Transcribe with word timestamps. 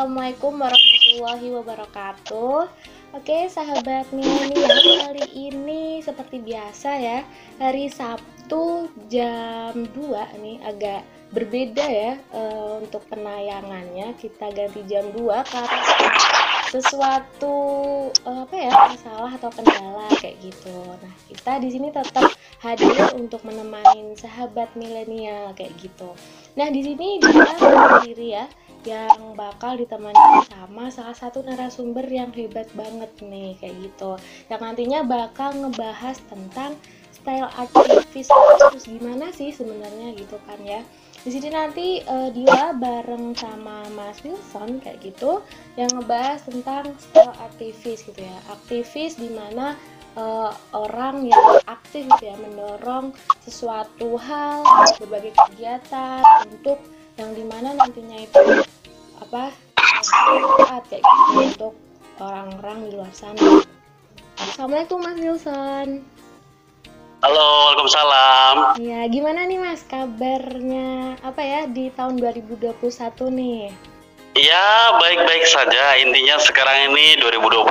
Assalamualaikum 0.00 0.64
warahmatullahi 0.64 1.48
wabarakatuh. 1.60 2.58
Oke 3.20 3.52
sahabat 3.52 4.08
milenial 4.16 4.72
kali 4.96 5.28
ini 5.28 6.00
seperti 6.00 6.40
biasa 6.40 6.88
ya 6.96 7.20
Hari 7.60 7.92
Sabtu 7.92 8.88
jam 9.12 9.76
2 9.76 10.40
nih 10.40 10.56
agak 10.64 11.04
berbeda 11.36 11.84
ya 11.84 12.16
uh, 12.32 12.80
Untuk 12.80 13.04
penayangannya. 13.12 14.16
Kita 14.16 14.48
ganti 14.56 14.88
jam 14.88 15.04
2 15.12 15.20
karena 15.44 15.80
sesuatu 16.72 17.56
uh, 18.24 18.48
apa 18.48 18.56
ya 18.56 18.72
masalah 18.72 19.36
atau 19.36 19.52
kendala 19.52 20.08
kayak 20.16 20.40
gitu. 20.40 20.80
Nah 20.96 21.12
kita 21.28 21.60
di 21.60 21.76
sini 21.76 21.92
tetap 21.92 22.32
hadir 22.64 23.04
untuk 23.20 23.44
menemani 23.44 24.16
sahabat 24.16 24.72
milenial 24.80 25.52
kayak 25.52 25.76
gitu 25.76 26.16
Nah, 26.58 26.68
di 26.70 26.80
sini 26.82 27.18
dia 27.22 27.46
sendiri 27.58 28.28
ya 28.34 28.46
yang 28.88 29.36
bakal 29.36 29.76
ditemani 29.76 30.16
sama 30.48 30.88
salah 30.88 31.12
satu 31.12 31.44
narasumber 31.44 32.04
yang 32.08 32.32
hebat 32.32 32.64
banget 32.72 33.12
nih 33.20 33.52
kayak 33.60 33.76
gitu. 33.84 34.16
Yang 34.48 34.60
nantinya 34.64 35.00
bakal 35.04 35.52
ngebahas 35.52 36.16
tentang 36.32 36.72
style 37.12 37.52
aktivis 37.52 38.32
terus 38.72 38.88
gimana 38.88 39.28
sih 39.36 39.52
sebenarnya 39.52 40.16
gitu 40.16 40.40
kan 40.48 40.56
ya. 40.64 40.80
Di 41.20 41.28
sini 41.36 41.52
nanti 41.52 42.00
uh, 42.08 42.32
dia 42.32 42.72
bareng 42.72 43.36
sama 43.36 43.84
Mas 43.92 44.24
Wilson 44.24 44.80
kayak 44.80 45.04
gitu 45.04 45.44
yang 45.76 45.92
ngebahas 45.92 46.40
tentang 46.48 46.96
style 46.96 47.36
aktivis 47.36 48.00
gitu 48.08 48.24
ya. 48.24 48.36
Aktivis 48.48 49.20
di 49.20 49.28
mana 49.28 49.76
uh, 50.16 50.50
orang 50.74 51.28
yang 51.28 51.44
aktif 51.66 52.06
gitu 52.06 52.24
ya 52.32 52.36
mendorong 52.40 53.14
sesuatu 53.44 54.16
hal 54.18 54.64
berbagai 54.98 55.34
kegiatan 55.46 56.22
untuk 56.48 56.78
yang 57.18 57.30
di 57.36 57.44
mana 57.44 57.76
nantinya 57.76 58.18
itu 58.18 58.64
apa 59.20 59.52
saat 60.64 60.82
kayak 60.88 61.04
gitu 61.04 61.38
untuk 61.52 61.74
orang-orang 62.16 62.88
di 62.88 62.90
luar 62.96 63.12
sana. 63.12 63.62
Assalamualaikum 64.40 64.98
Mas 65.04 65.18
Wilson. 65.20 65.88
Halo, 67.20 67.76
Waalaikumsalam. 67.76 68.80
Ya, 68.80 69.04
gimana 69.12 69.44
nih 69.44 69.60
Mas 69.60 69.84
kabarnya 69.84 71.20
apa 71.20 71.44
ya 71.44 71.68
di 71.68 71.92
tahun 71.92 72.16
2021 72.16 72.72
nih? 73.28 73.89
Ya 74.38 74.94
baik-baik 75.02 75.42
saja. 75.42 75.98
Intinya 75.98 76.38
sekarang 76.38 76.94
ini 76.94 77.18
2021 77.18 77.66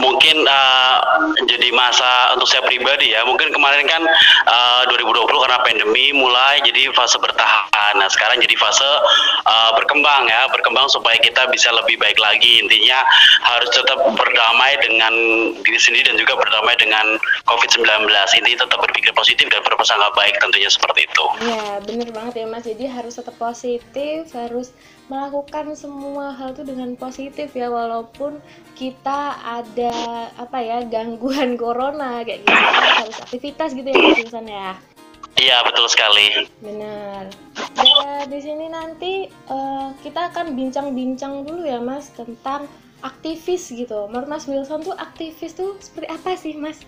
mungkin 0.00 0.48
uh, 0.48 0.98
jadi 1.44 1.68
masa 1.76 2.32
untuk 2.32 2.48
saya 2.48 2.64
pribadi 2.64 3.12
ya. 3.12 3.28
Mungkin 3.28 3.52
kemarin 3.52 3.84
kan 3.84 4.00
uh, 4.48 4.88
2020 4.88 5.28
karena 5.28 5.60
pandemi 5.60 6.16
mulai 6.16 6.64
jadi 6.64 6.88
fase 6.96 7.20
bertahan. 7.20 7.92
Nah 8.00 8.08
sekarang 8.08 8.40
jadi 8.40 8.56
fase 8.56 8.88
uh, 9.44 9.76
berkembang 9.76 10.32
ya, 10.32 10.48
berkembang 10.48 10.88
supaya 10.88 11.20
kita 11.20 11.44
bisa 11.52 11.68
lebih 11.76 12.00
baik 12.00 12.16
lagi. 12.16 12.64
Intinya 12.64 13.04
harus 13.44 13.68
tetap 13.76 14.00
berdamai 14.16 14.80
dengan 14.80 15.12
diri 15.60 15.76
sendiri 15.76 16.08
dan 16.08 16.16
juga 16.16 16.40
berdamai 16.40 16.72
dengan 16.80 17.20
COVID-19. 17.44 18.08
Ini 18.08 18.56
tetap 18.56 18.80
berpikir 18.80 19.12
positif 19.12 19.44
dan 19.52 19.60
berprasangka 19.60 20.08
baik 20.16 20.40
tentunya 20.40 20.72
seperti 20.72 21.04
itu. 21.04 21.24
Iya 21.44 21.84
benar 21.84 22.08
banget 22.16 22.34
ya 22.40 22.46
Mas. 22.48 22.64
Jadi 22.64 22.88
harus 22.88 23.12
tetap 23.20 23.36
positif, 23.36 24.32
harus 24.32 24.72
melakukan 25.10 25.74
semua 25.74 26.30
hal 26.30 26.54
itu 26.54 26.62
dengan 26.62 26.94
positif 26.94 27.50
ya 27.50 27.66
walaupun 27.66 28.38
kita 28.78 29.34
ada 29.42 29.94
apa 30.38 30.58
ya 30.62 30.86
gangguan 30.86 31.58
corona 31.58 32.22
kayak 32.22 32.46
gitu 32.46 32.54
harus 32.54 33.18
aktivitas 33.26 33.74
gitu 33.74 33.90
ya 33.90 33.98
jurusan 33.98 34.46
ya 34.46 34.72
Iya 35.40 35.62
betul 35.64 35.86
sekali. 35.88 36.52
Benar. 36.60 37.32
Dan 37.72 38.28
di 38.28 38.40
sini 38.44 38.66
nanti 38.68 39.24
uh, 39.48 39.88
kita 40.04 40.28
akan 40.34 40.52
bincang-bincang 40.52 41.48
dulu 41.48 41.64
ya 41.64 41.80
Mas 41.80 42.12
tentang 42.12 42.68
aktivis 43.00 43.72
gitu. 43.72 44.04
Menurut 44.12 44.28
Mas 44.28 44.44
Wilson 44.44 44.84
tuh 44.84 44.92
aktivis 45.00 45.56
tuh 45.56 45.80
seperti 45.80 46.12
apa 46.12 46.36
sih 46.36 46.52
Mas? 46.60 46.84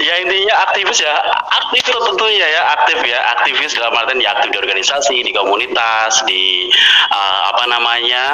ya 0.00 0.14
intinya 0.24 0.54
aktivis 0.68 0.98
ya. 1.04 1.14
Aktif 1.60 1.84
itu 1.84 1.98
tentunya 2.08 2.46
ya. 2.48 2.62
Aktif 2.80 2.98
ya. 3.04 3.20
Aktivis 3.38 3.72
dalam 3.76 3.94
artian 3.94 4.18
ya 4.20 4.34
aktif 4.36 4.48
di 4.50 4.58
organisasi 4.58 5.16
di 5.22 5.30
komunitas 5.30 6.24
di 6.24 6.68
uh, 7.12 7.40
apa 7.54 7.64
namanya 7.68 8.24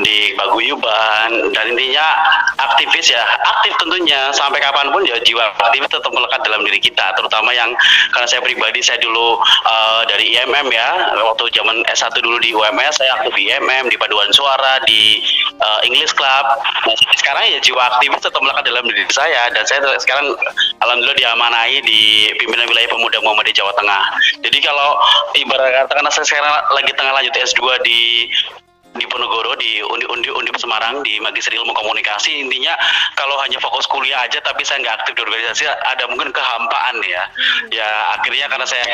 di 0.00 0.32
paguyuban 0.40 1.52
dan 1.52 1.64
intinya 1.68 2.06
aktivis 2.56 3.12
ya 3.12 3.20
aktif 3.44 3.76
tentunya. 3.76 4.32
Sampai 4.32 4.64
kapan 4.64 4.88
pun 4.88 5.04
ya 5.04 5.20
jiwa 5.20 5.52
aktivis 5.60 5.92
tetap 5.92 6.08
melekat 6.08 6.40
dalam 6.48 6.64
diri 6.64 6.80
kita 6.80 7.12
terutama 7.12 7.52
yang 7.52 7.68
karena 8.16 8.24
saya 8.24 8.40
pribadi 8.40 8.80
saya 8.80 8.96
dulu 9.04 9.36
uh, 9.68 10.02
dari 10.08 10.32
IMM 10.32 10.72
ya. 10.72 11.12
Waktu 11.12 11.52
zaman 11.52 11.84
S1 11.92 12.16
dulu 12.24 12.40
di 12.40 12.56
UMS 12.56 13.04
saya 13.04 13.20
aktif 13.20 13.36
di 13.36 13.52
IMM 13.52 13.92
di 13.92 13.96
paduan 14.00 14.32
suara 14.32 14.80
di 14.88 15.20
uh, 15.60 15.80
English 15.84 16.16
Club. 16.16 16.44
Nah 16.88 17.14
sekarang 17.20 17.44
ya 17.52 17.60
jiwa 17.60 17.82
aktivis 17.92 18.24
tetap 18.24 18.40
melekat 18.40 18.64
dalam 18.64 18.88
diri 18.88 19.04
saya. 19.12 19.52
Dan 19.52 19.68
saya 19.68 19.84
sekarang 20.00 20.32
alhamdulillah 20.80 21.20
diamanai 21.20 21.84
di 21.84 22.32
pimpinan 22.40 22.64
wilayah 22.64 22.88
pemuda 22.88 23.20
Muhammadiyah 23.20 23.60
Jawa 23.60 23.72
Tengah. 23.76 24.02
Jadi 24.40 24.58
kalau 24.64 24.96
ibarat 25.36 25.84
katakan 25.84 26.08
saya 26.08 26.24
sekarang 26.24 26.52
lagi 26.72 26.92
tengah 26.96 27.12
lanjut 27.12 27.34
S2 27.36 27.60
di 27.84 28.00
di 28.92 29.04
Ponorogo 29.08 29.56
di 29.56 29.80
Undi 29.80 30.04
Undi 30.04 30.28
Undip 30.28 30.56
Semarang 30.60 31.00
di 31.00 31.16
Magister 31.20 31.56
Ilmu 31.56 31.72
Komunikasi 31.72 32.44
intinya 32.44 32.76
kalau 33.16 33.40
hanya 33.40 33.56
fokus 33.56 33.88
kuliah 33.88 34.20
aja 34.24 34.36
tapi 34.44 34.60
saya 34.64 34.84
nggak 34.84 34.96
aktif 35.02 35.12
di 35.16 35.20
organisasi 35.24 35.64
ada 35.68 36.04
mungkin 36.12 36.28
kehampaan 36.28 37.00
ya 37.04 37.22
hmm. 37.24 37.68
ya 37.72 37.88
akhirnya 38.20 38.46
karena 38.52 38.66
saya 38.68 38.84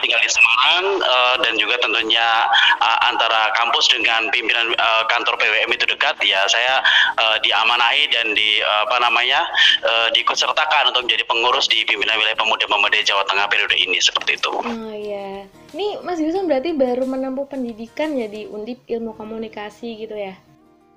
tinggal 0.00 0.20
di 0.20 0.30
Semarang 0.32 0.84
uh, 1.04 1.36
dan 1.44 1.54
juga 1.60 1.76
tentunya 1.80 2.48
uh, 2.80 2.98
antara 3.08 3.52
kampus 3.56 3.92
dengan 3.92 4.32
pimpinan 4.32 4.72
uh, 4.80 5.04
kantor 5.12 5.36
PWM 5.36 5.70
itu 5.76 5.84
dekat 5.92 6.16
ya 6.24 6.48
saya 6.48 6.80
uh, 7.20 7.36
diamanai 7.44 8.08
dan 8.08 8.32
di 8.32 8.64
uh, 8.64 8.88
apa 8.88 8.96
namanya 9.04 9.44
uh, 9.84 10.08
diikutsertakan 10.16 10.92
untuk 10.92 11.04
menjadi 11.04 11.24
pengurus 11.28 11.68
di 11.68 11.84
pimpinan 11.84 12.16
wilayah 12.16 12.36
pemuda 12.36 12.64
Muhammadiyah 12.68 13.04
Jawa 13.04 13.22
Tengah 13.28 13.46
periode 13.48 13.76
ini 13.76 14.00
seperti 14.00 14.40
itu. 14.40 14.52
Oh 14.52 14.92
iya. 14.92 15.44
Ini 15.74 16.06
Mas 16.06 16.22
Yuson 16.22 16.46
berarti 16.46 16.70
baru 16.70 17.02
menempuh 17.02 17.50
pendidikan 17.50 18.14
ya 18.14 18.30
di 18.30 18.46
Undip 18.46 18.86
Ilmu 18.86 19.18
Komunikasi 19.18 19.98
gitu 19.98 20.14
ya? 20.14 20.38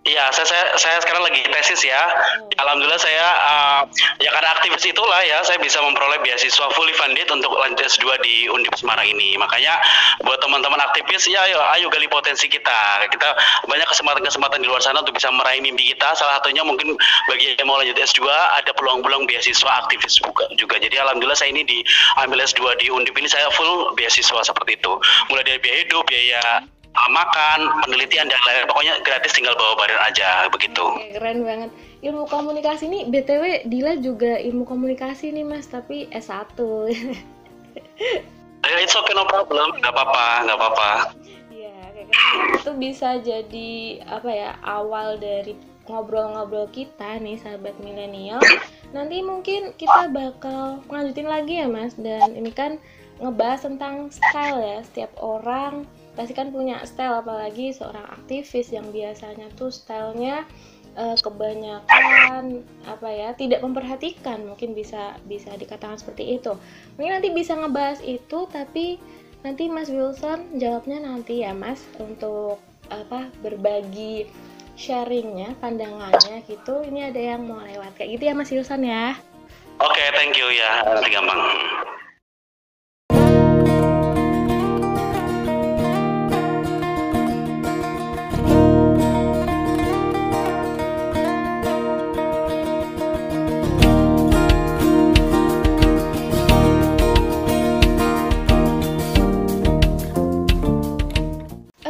Iya, 0.08 0.32
saya, 0.32 0.48
saya 0.48 0.66
saya 0.80 0.98
sekarang 1.04 1.20
lagi 1.28 1.44
tesis 1.52 1.84
ya. 1.84 2.00
Hmm. 2.00 2.48
Alhamdulillah 2.64 2.96
saya 2.96 3.28
uh, 3.44 3.82
ya 4.24 4.32
karena 4.32 4.56
aktivis 4.56 4.88
itulah 4.88 5.20
ya 5.28 5.44
saya 5.44 5.60
bisa 5.60 5.84
memperoleh 5.84 6.24
beasiswa 6.24 6.72
fully 6.72 6.96
funded 6.96 7.28
untuk 7.28 7.52
lanjut 7.60 7.84
S2 7.84 8.16
di 8.24 8.48
Undip 8.48 8.72
Semarang 8.80 9.04
ini. 9.04 9.36
Makanya 9.36 9.76
buat 10.24 10.40
teman-teman 10.40 10.80
aktivis 10.80 11.28
ya 11.28 11.44
ayo 11.44 11.60
ayo 11.76 11.92
gali 11.92 12.08
potensi 12.08 12.48
kita. 12.48 13.04
Kita 13.12 13.36
banyak 13.68 13.88
kesempatan-kesempatan 13.92 14.64
di 14.64 14.68
luar 14.72 14.80
sana 14.80 15.04
untuk 15.04 15.20
bisa 15.20 15.28
meraih 15.28 15.60
mimpi 15.60 15.92
kita. 15.92 16.16
Salah 16.16 16.40
satunya 16.40 16.64
mungkin 16.64 16.96
bagi 17.28 17.60
yang 17.60 17.68
mau 17.68 17.76
lanjut 17.76 18.00
S2 18.00 18.32
ada 18.32 18.72
peluang-peluang 18.80 19.28
beasiswa 19.28 19.84
aktivis 19.84 20.24
juga. 20.56 20.80
Jadi 20.80 20.96
alhamdulillah 20.96 21.36
saya 21.36 21.52
ini 21.52 21.68
di 21.68 21.84
ambil 22.24 22.40
S2 22.48 22.80
di 22.80 22.88
Undip 22.88 23.14
ini 23.20 23.28
saya 23.28 23.52
full 23.52 23.92
beasiswa 24.00 24.40
seperti 24.40 24.80
itu. 24.80 24.94
Mulai 25.28 25.44
dari 25.44 25.60
biaya 25.60 25.78
hidup, 25.84 26.08
biaya 26.08 26.64
makan, 27.08 27.60
penelitian 27.86 28.28
dan 28.28 28.40
lain-lain. 28.46 28.68
Pokoknya 28.70 28.94
gratis 29.06 29.34
tinggal 29.34 29.56
bawa 29.56 29.74
badan 29.80 30.02
aja 30.02 30.50
begitu. 30.50 30.84
Oke, 30.84 31.14
keren 31.16 31.46
banget. 31.46 31.70
Ilmu 32.02 32.26
komunikasi 32.30 32.90
nih 32.90 33.04
BTW 33.10 33.44
Dila 33.70 33.94
juga 34.02 34.38
ilmu 34.38 34.66
komunikasi 34.66 35.34
nih 35.34 35.46
Mas, 35.46 35.70
tapi 35.70 36.10
S1. 36.14 36.58
Ya, 38.66 38.78
it's 38.84 38.98
okay 38.98 39.14
no 39.14 39.26
problem, 39.26 39.78
nggak 39.78 39.94
apa-apa, 39.94 40.28
nggak 40.46 40.58
apa-apa. 40.58 40.92
Iya. 41.54 41.76
Itu 42.62 42.72
bisa 42.78 43.22
jadi 43.22 44.02
apa 44.06 44.30
ya 44.30 44.52
awal 44.66 45.18
dari 45.22 45.58
ngobrol-ngobrol 45.88 46.68
kita 46.70 47.18
nih 47.24 47.40
sahabat 47.40 47.74
milenial. 47.80 48.44
Nanti 48.92 49.24
mungkin 49.24 49.72
kita 49.80 50.12
bakal 50.12 50.84
lanjutin 50.92 51.28
lagi 51.28 51.64
ya 51.64 51.68
Mas. 51.68 51.96
Dan 51.96 52.36
ini 52.36 52.52
kan 52.52 52.78
ngebahas 53.24 53.66
tentang 53.66 54.12
style 54.12 54.60
ya. 54.62 54.78
Setiap 54.84 55.12
orang 55.20 55.88
pasti 56.18 56.34
kan 56.34 56.50
punya 56.50 56.82
style 56.90 57.22
apalagi 57.22 57.70
seorang 57.70 58.04
aktivis 58.10 58.74
yang 58.74 58.90
biasanya 58.90 59.54
tuh 59.54 59.70
stylenya 59.70 60.50
uh, 60.98 61.14
kebanyakan 61.22 62.66
apa 62.90 63.10
ya 63.14 63.30
tidak 63.38 63.62
memperhatikan 63.62 64.42
mungkin 64.50 64.74
bisa 64.74 65.16
bisa 65.30 65.54
dikatakan 65.54 66.02
seperti 66.02 66.42
itu. 66.42 66.58
Mungkin 66.98 67.22
nanti 67.22 67.30
bisa 67.30 67.54
ngebahas 67.54 68.02
itu 68.02 68.50
tapi 68.50 68.98
nanti 69.46 69.70
Mas 69.70 69.94
Wilson 69.94 70.58
jawabnya 70.58 71.06
nanti 71.06 71.46
ya 71.46 71.54
Mas 71.54 71.86
untuk 72.02 72.58
apa 72.90 73.30
berbagi 73.46 74.26
sharingnya 74.74 75.54
pandangannya 75.62 76.42
gitu. 76.50 76.82
Ini 76.82 77.14
ada 77.14 77.22
yang 77.22 77.46
mau 77.46 77.62
lewat. 77.62 77.94
Kayak 77.94 78.10
gitu 78.18 78.24
ya 78.26 78.34
Mas 78.34 78.50
Wilson 78.50 78.82
ya. 78.82 79.14
Oke 79.78 79.94
okay, 79.94 80.08
thank 80.18 80.34
you 80.34 80.50
ya. 80.50 80.82
Nanti 80.82 81.14
gampang 81.14 81.42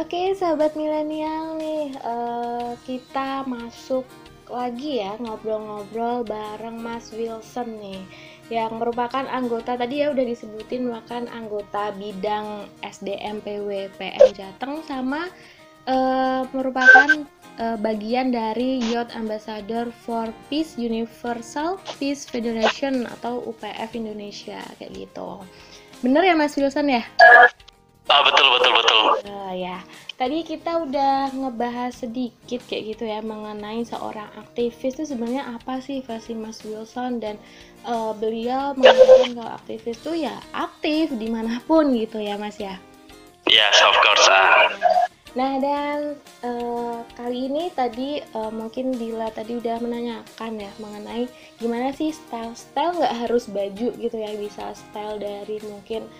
Oke, 0.08 0.32
sahabat 0.32 0.72
milenial 0.72 1.60
nih, 1.60 1.92
uh, 2.00 2.72
kita 2.88 3.44
masuk 3.44 4.08
lagi 4.48 5.04
ya 5.04 5.20
ngobrol-ngobrol 5.20 6.24
bareng 6.24 6.80
Mas 6.80 7.12
Wilson 7.12 7.76
nih 7.76 8.00
yang 8.48 8.80
merupakan 8.80 9.28
anggota 9.28 9.76
tadi 9.76 10.00
ya 10.00 10.08
udah 10.08 10.24
disebutin 10.24 10.88
bahkan 10.88 11.28
anggota 11.28 11.92
bidang 11.92 12.72
SDM 12.80 13.44
PWPM 13.44 14.32
Jateng 14.32 14.80
sama 14.88 15.28
uh, 15.84 16.48
merupakan 16.56 17.28
uh, 17.60 17.76
bagian 17.76 18.32
dari 18.32 18.80
Youth 18.80 19.12
Ambassador 19.12 19.92
for 19.92 20.32
Peace 20.48 20.80
Universal 20.80 21.76
Peace 22.00 22.24
Federation 22.24 23.04
atau 23.20 23.44
UPF 23.44 23.92
Indonesia 23.92 24.64
kayak 24.80 25.04
gitu. 25.04 25.44
Bener 26.00 26.24
ya 26.24 26.32
Mas 26.32 26.56
Wilson 26.56 26.96
ya? 26.96 27.04
Ah 28.08 28.24
betul 28.24 28.46
betul 28.56 28.72
betul. 28.72 29.00
Uh, 29.28 29.52
ya. 29.52 29.78
Tadi 30.18 30.42
kita 30.42 30.82
udah 30.82 31.30
ngebahas 31.30 31.94
sedikit 31.94 32.58
kayak 32.66 32.96
gitu 32.96 33.06
ya 33.06 33.22
mengenai 33.22 33.86
seorang 33.86 34.26
aktivis 34.34 34.98
itu 34.98 35.14
sebenarnya 35.14 35.46
apa 35.54 35.78
sih 35.78 36.02
versi 36.02 36.34
Mas 36.34 36.58
Wilson 36.66 37.22
dan 37.22 37.38
uh, 37.86 38.10
beliau 38.18 38.74
mengatakan 38.74 39.38
kalau 39.38 39.52
aktivis 39.54 39.94
itu 40.02 40.26
ya 40.26 40.34
aktif 40.50 41.14
di 41.14 41.30
mana 41.30 41.62
pun 41.68 41.94
gitu 41.94 42.18
ya 42.18 42.34
Mas 42.34 42.58
ya. 42.58 42.80
Yes, 43.46 43.78
of 43.84 43.94
course. 44.02 44.26
Uh. 44.26 44.66
Nah 45.36 45.60
dan 45.62 46.18
uh, 46.42 47.04
kali 47.14 47.46
ini 47.46 47.70
tadi 47.76 48.18
uh, 48.34 48.50
mungkin 48.50 48.96
Dila 48.96 49.30
tadi 49.30 49.60
udah 49.60 49.78
menanyakan 49.78 50.52
ya 50.58 50.72
mengenai 50.82 51.30
gimana 51.62 51.94
sih 51.94 52.10
style-style 52.10 52.98
nggak 52.98 53.16
harus 53.28 53.46
baju 53.46 53.94
gitu 53.94 54.16
ya 54.16 54.34
bisa 54.34 54.74
style 54.74 55.20
dari 55.20 55.62
mungkin 55.68 56.10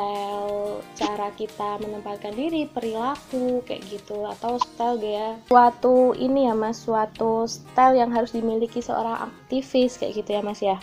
style 0.00 0.80
cara 0.96 1.28
kita 1.36 1.76
menempatkan 1.84 2.32
diri, 2.32 2.64
perilaku 2.64 3.60
kayak 3.68 3.84
gitu 3.92 4.24
atau 4.24 4.56
style 4.56 4.96
gaya 4.96 5.36
suatu 5.52 6.16
ini 6.16 6.48
ya 6.48 6.56
Mas, 6.56 6.80
suatu 6.80 7.44
style 7.44 8.00
yang 8.00 8.08
harus 8.08 8.32
dimiliki 8.32 8.80
seorang 8.80 9.28
aktivis 9.28 10.00
kayak 10.00 10.24
gitu 10.24 10.30
ya 10.32 10.40
Mas 10.40 10.64
ya. 10.64 10.80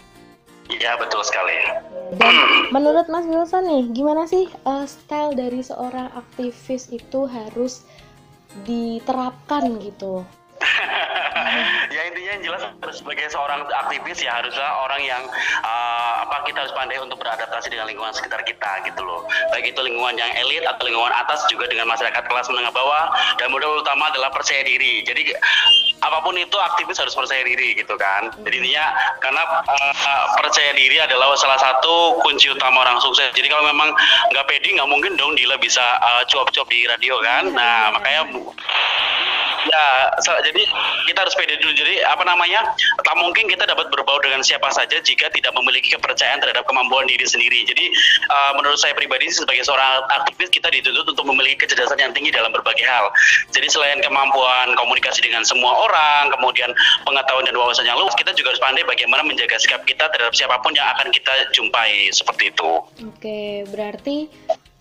Iya 0.68 1.00
betul 1.00 1.24
sekali. 1.24 1.56
Dan 2.19 2.36
menurut 2.75 3.08
Mas 3.08 3.25
Wilson 3.25 3.66
nih, 3.66 3.84
gimana 3.96 4.28
sih 4.28 4.52
uh, 4.68 4.86
style 4.86 5.34
dari 5.34 5.64
seorang 5.64 6.12
aktivis 6.14 6.92
itu 6.92 7.25
harus 7.25 7.88
diterapkan 8.68 9.80
gitu? 9.80 10.28
ya 11.95 12.01
intinya 12.09 12.31
yang 12.38 12.44
jelas 12.44 12.62
sebagai 12.94 13.30
seorang 13.30 13.65
aktivis 13.69 14.19
ya 14.25 14.42
harusnya 14.42 14.68
orang 14.83 15.01
yang 15.06 15.24
uh, 15.62 16.13
apa 16.25 16.44
kita 16.50 16.65
harus 16.65 16.74
pandai 16.74 16.98
untuk 16.98 17.21
beradaptasi 17.21 17.69
dengan 17.69 17.86
lingkungan 17.89 18.13
sekitar 18.15 18.42
kita 18.42 18.86
gitu 18.89 19.01
loh. 19.06 19.25
Baik 19.54 19.74
itu 19.75 19.80
lingkungan 19.86 20.18
yang 20.18 20.31
elit 20.42 20.65
atau 20.65 20.89
lingkungan 20.89 21.13
atas 21.13 21.45
juga 21.51 21.69
dengan 21.69 21.89
masyarakat 21.89 22.24
kelas 22.25 22.48
menengah 22.50 22.74
bawah 22.74 23.13
dan 23.38 23.54
modal 23.54 23.80
utama 23.81 24.09
adalah 24.09 24.33
percaya 24.33 24.65
diri. 24.65 25.06
Jadi 25.06 25.33
apa 26.01 26.18
pun 26.21 26.38
itu 26.38 26.57
aktivis 26.57 26.98
harus 27.01 27.13
percaya 27.13 27.42
diri 27.45 27.77
gitu 27.77 27.94
kan. 27.98 28.33
Jadi 28.42 28.56
intinya 28.57 28.86
karena 29.21 29.44
uh, 29.65 30.25
percaya 30.38 30.74
diri 30.74 30.98
adalah 31.01 31.33
salah 31.38 31.59
satu 31.62 32.18
kunci 32.25 32.50
utama 32.50 32.81
orang 32.86 32.98
sukses. 33.01 33.30
Jadi 33.33 33.48
kalau 33.50 33.65
memang 33.69 33.94
nggak 34.33 34.45
pede 34.50 34.74
nggak 34.74 34.89
mungkin 34.89 35.13
dong 35.18 35.38
Dila 35.38 35.57
bisa 35.62 36.01
uh, 36.01 36.24
cuap-cuap 36.25 36.68
di 36.69 36.86
radio 36.89 37.21
kan. 37.21 37.50
Nah 37.54 37.94
makanya 37.94 38.21
Ya, 39.65 40.13
so, 40.21 40.31
jadi 40.45 40.63
kita 41.09 41.19
harus 41.25 41.33
pede 41.33 41.57
dulu. 41.57 41.74
Jadi 41.74 42.04
apa 42.06 42.21
namanya? 42.21 42.62
Tak 43.01 43.15
mungkin 43.18 43.50
kita 43.50 43.65
dapat 43.65 43.89
berbau 43.89 44.21
dengan 44.21 44.45
siapa 44.45 44.69
saja 44.69 45.01
jika 45.01 45.33
tidak 45.33 45.54
memiliki 45.57 45.94
kepercayaan 45.98 46.38
terhadap 46.44 46.63
kemampuan 46.69 47.09
diri 47.09 47.25
sendiri. 47.25 47.65
Jadi 47.65 47.89
uh, 48.30 48.51
menurut 48.59 48.77
saya 48.77 48.94
pribadi 48.94 49.33
sebagai 49.33 49.65
seorang 49.65 50.06
aktivis 50.13 50.54
kita 50.54 50.69
dituntut 50.69 51.09
untuk 51.09 51.25
memiliki 51.25 51.65
kecerdasan 51.65 51.98
yang 51.98 52.13
tinggi 52.13 52.30
dalam 52.30 52.54
berbagai 52.54 52.86
hal. 52.86 53.09
Jadi 53.50 53.68
selain 53.71 54.00
kemampuan 54.06 54.77
komunikasi 54.77 55.25
dengan 55.25 55.42
semua 55.42 55.74
orang, 55.89 56.30
kemudian 56.38 56.69
pengetahuan 57.04 57.45
dan 57.50 57.56
wawasan 57.57 57.86
yang 57.89 57.98
luas, 57.98 58.13
kita 58.13 58.31
juga 58.38 58.54
harus 58.54 58.62
pandai 58.62 58.86
bagaimana 58.86 59.25
menjaga 59.25 59.57
sikap 59.57 59.81
kita 59.89 60.06
terhadap 60.13 60.36
siapa 60.38 60.62
pun 60.62 60.75
yang 60.77 60.86
akan 60.98 61.09
kita 61.09 61.33
jumpai 61.56 62.13
seperti 62.13 62.54
itu. 62.54 62.71
Oke, 63.04 63.65
berarti 63.74 64.30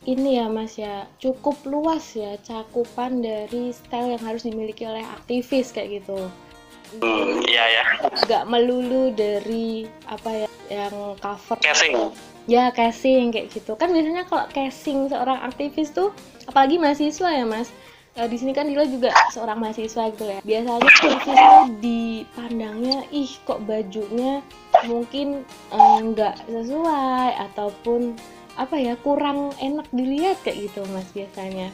ini 0.06 0.38
ya 0.38 0.46
Mas 0.46 0.78
ya 0.78 1.10
cukup 1.18 1.58
luas 1.66 2.14
ya 2.14 2.38
cakupan 2.46 3.20
dari 3.20 3.74
style 3.74 4.14
yang 4.14 4.22
harus 4.22 4.46
dimiliki 4.46 4.86
oleh 4.86 5.02
aktivis 5.02 5.74
kayak 5.74 6.00
gitu. 6.02 6.30
Hmm, 7.02 7.42
iya 7.50 7.64
ya. 7.66 7.84
Gak 8.30 8.46
melulu 8.46 9.10
dari 9.10 9.90
apa 10.06 10.46
ya 10.46 10.48
yang 10.70 11.18
cover. 11.18 11.58
Casing. 11.58 12.14
Ya 12.46 12.70
casing 12.70 13.34
kayak 13.34 13.50
gitu 13.50 13.74
kan 13.74 13.90
biasanya 13.90 14.22
kalau 14.30 14.46
casing 14.54 15.10
seorang 15.10 15.42
aktivis 15.42 15.90
tuh 15.90 16.14
apalagi 16.46 16.78
mahasiswa 16.78 17.26
ya 17.26 17.42
Mas. 17.42 17.74
E, 18.14 18.22
di 18.30 18.38
sini 18.38 18.54
kan 18.54 18.70
Dila 18.70 18.86
juga 18.86 19.10
seorang 19.34 19.58
mahasiswa 19.58 20.14
gitu 20.14 20.24
ya. 20.30 20.38
Biasanya 20.46 20.78
mahasiswa 20.78 21.66
dipandangnya 21.82 23.02
ih 23.10 23.34
kok 23.42 23.66
bajunya 23.66 24.38
mungkin 24.86 25.42
nggak 26.14 26.46
sesuai 26.46 27.30
ataupun 27.50 28.14
apa 28.56 28.76
ya 28.80 28.96
kurang 28.96 29.52
enak 29.60 29.86
dilihat 29.92 30.40
kayak 30.40 30.72
gitu 30.72 30.82
mas 30.90 31.08
biasanya 31.12 31.68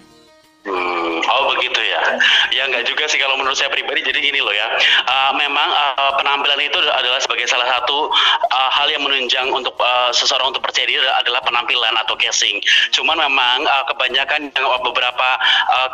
Hmm, 0.63 1.19
oh 1.19 1.43
begitu 1.59 1.81
ya. 1.83 2.23
Ya 2.55 2.63
nggak 2.71 2.87
juga 2.87 3.11
sih 3.11 3.19
kalau 3.19 3.35
menurut 3.35 3.59
saya 3.59 3.67
pribadi. 3.67 4.07
Jadi 4.07 4.23
gini 4.23 4.39
loh 4.39 4.55
ya. 4.55 4.71
Uh, 5.11 5.35
memang 5.35 5.67
uh, 5.67 6.15
penampilan 6.15 6.55
itu 6.63 6.79
adalah 6.79 7.19
sebagai 7.19 7.51
salah 7.51 7.67
satu 7.67 8.07
uh, 8.47 8.71
hal 8.71 8.87
yang 8.87 9.03
menunjang 9.03 9.51
untuk 9.51 9.75
uh, 9.83 10.15
seseorang 10.15 10.55
untuk 10.55 10.63
percaya 10.63 10.87
diri 10.87 11.03
adalah 11.03 11.43
penampilan 11.43 11.99
atau 12.07 12.15
casing. 12.15 12.63
Cuman 12.95 13.19
memang 13.19 13.67
uh, 13.67 13.83
kebanyakan 13.91 14.55
yang 14.55 14.83
beberapa 14.87 15.29
uh, 15.75 15.91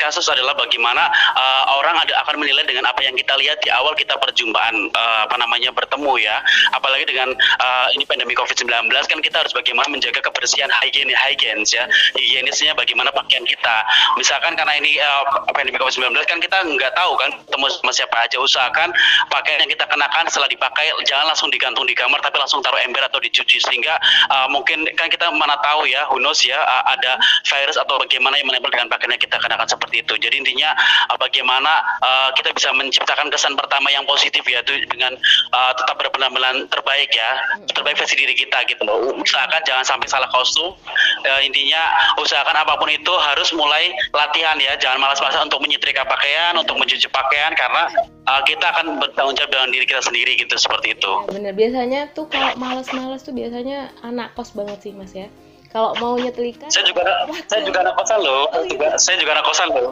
kasus 0.00 0.32
adalah 0.32 0.56
bagaimana 0.56 1.12
uh, 1.36 1.76
orang 1.76 2.00
ada 2.00 2.16
akan 2.24 2.40
menilai 2.40 2.64
dengan 2.64 2.88
apa 2.88 3.04
yang 3.04 3.12
kita 3.20 3.36
lihat 3.36 3.60
di 3.60 3.68
awal 3.68 3.92
kita 3.92 4.16
perjumpaan 4.16 4.96
uh, 4.96 5.28
apa 5.28 5.36
namanya 5.36 5.68
bertemu 5.76 6.24
ya. 6.24 6.40
Apalagi 6.72 7.04
dengan 7.04 7.36
uh, 7.36 7.88
ini 7.92 8.08
pandemi 8.08 8.32
COVID-19 8.32 8.88
kan 8.96 9.20
kita 9.20 9.44
harus 9.44 9.52
bagaimana 9.52 9.92
menjaga 9.92 10.24
kebersihan 10.24 10.72
hygiene 10.72 11.12
hygiene 11.12 11.68
ya. 11.68 11.84
Higienisnya 12.16 12.72
bagaimana 12.72 13.12
pakaian 13.12 13.44
kita 13.44 13.84
misalkan 14.14 14.54
karena 14.54 14.74
ini 14.78 14.98
uh, 15.02 15.24
pandemi 15.50 15.76
COVID-19 15.76 16.14
kan 16.30 16.38
kita 16.38 16.58
nggak 16.62 16.92
tahu 16.94 17.12
kan 17.18 17.30
temu 17.50 17.66
sama 17.70 17.92
siapa 17.92 18.16
aja. 18.22 18.38
Usahakan 18.38 18.94
pakaian 19.32 19.62
yang 19.66 19.70
kita 19.70 19.84
kenakan 19.90 20.24
setelah 20.30 20.46
dipakai 20.46 20.94
jangan 21.04 21.34
langsung 21.34 21.50
digantung 21.50 21.84
di 21.84 21.94
kamar 21.98 22.22
tapi 22.22 22.38
langsung 22.38 22.62
taruh 22.62 22.78
ember 22.78 23.02
atau 23.02 23.18
dicuci. 23.18 23.58
Sehingga 23.58 23.98
uh, 24.30 24.46
mungkin 24.46 24.86
kan 24.94 25.10
kita 25.10 25.28
mana 25.34 25.58
tahu 25.60 25.90
ya 25.90 26.06
who 26.12 26.22
knows 26.22 26.42
ya 26.46 26.58
uh, 26.62 26.84
ada 26.94 27.18
virus 27.48 27.76
atau 27.80 27.98
bagaimana 27.98 28.38
yang 28.38 28.46
menempel 28.46 28.70
dengan 28.70 28.86
pakaian 28.92 29.16
yang 29.16 29.22
kita 29.22 29.36
kenakan 29.42 29.66
seperti 29.66 30.04
itu. 30.04 30.14
Jadi 30.20 30.36
intinya 30.38 30.70
uh, 31.10 31.18
bagaimana 31.18 31.82
uh, 32.04 32.30
kita 32.38 32.54
bisa 32.54 32.70
menciptakan 32.76 33.32
kesan 33.32 33.58
pertama 33.58 33.90
yang 33.90 34.06
positif 34.06 34.44
ya 34.46 34.62
itu 34.62 34.86
dengan 34.92 35.16
uh, 35.52 35.72
tetap 35.74 35.96
berpenampilan 35.98 36.68
terbaik 36.70 37.10
ya 37.10 37.30
terbaik 37.72 37.96
versi 37.98 38.14
diri 38.14 38.34
kita 38.36 38.62
gitu 38.68 38.82
loh. 38.84 39.16
Usahakan 39.16 39.62
jangan 39.64 39.84
sampai 39.84 40.06
salah 40.06 40.28
kostum. 40.30 40.76
Uh, 41.24 41.40
intinya 41.42 41.82
usahakan 42.20 42.56
apa 42.62 42.76
pun 42.76 42.92
itu 42.92 43.12
harus 43.16 43.48
mulai 43.56 43.95
latihan 44.12 44.56
ya. 44.58 44.76
Jangan 44.78 44.98
malas-malasan 45.02 45.48
untuk 45.48 45.62
menyetrika 45.64 46.06
pakaian 46.06 46.56
untuk 46.56 46.76
mencuci 46.78 47.08
pakaian 47.10 47.52
karena 47.54 47.88
uh, 48.26 48.42
kita 48.44 48.66
akan 48.76 49.00
bertanggung 49.00 49.36
jawab 49.36 49.50
dengan 49.52 49.68
diri 49.72 49.86
kita 49.88 50.02
sendiri 50.02 50.32
gitu 50.38 50.54
seperti 50.56 50.96
itu. 50.96 51.12
Ya, 51.28 51.32
bener. 51.32 51.52
Biasanya 51.56 52.00
tuh 52.12 52.26
kalau 52.28 52.54
malas-malas 52.58 53.24
tuh 53.24 53.32
biasanya 53.32 53.90
anak 54.02 54.34
kos 54.34 54.52
banget 54.52 54.78
sih 54.84 54.92
mas 54.94 55.12
ya. 55.14 55.28
Kalau 55.76 55.92
mau 56.00 56.16
nyetrika 56.16 56.72
saya 56.72 56.88
juga 56.88 57.04
saya 57.52 57.60
juga 57.68 57.84
anak 57.84 58.00
kosan 58.00 58.20
loh. 58.24 58.48
Oh, 58.54 58.64
juga, 58.64 58.96
iya. 58.96 58.98
saya 59.02 59.16
juga 59.20 59.30
anak 59.36 59.44
kosan 59.44 59.68
loh. 59.74 59.90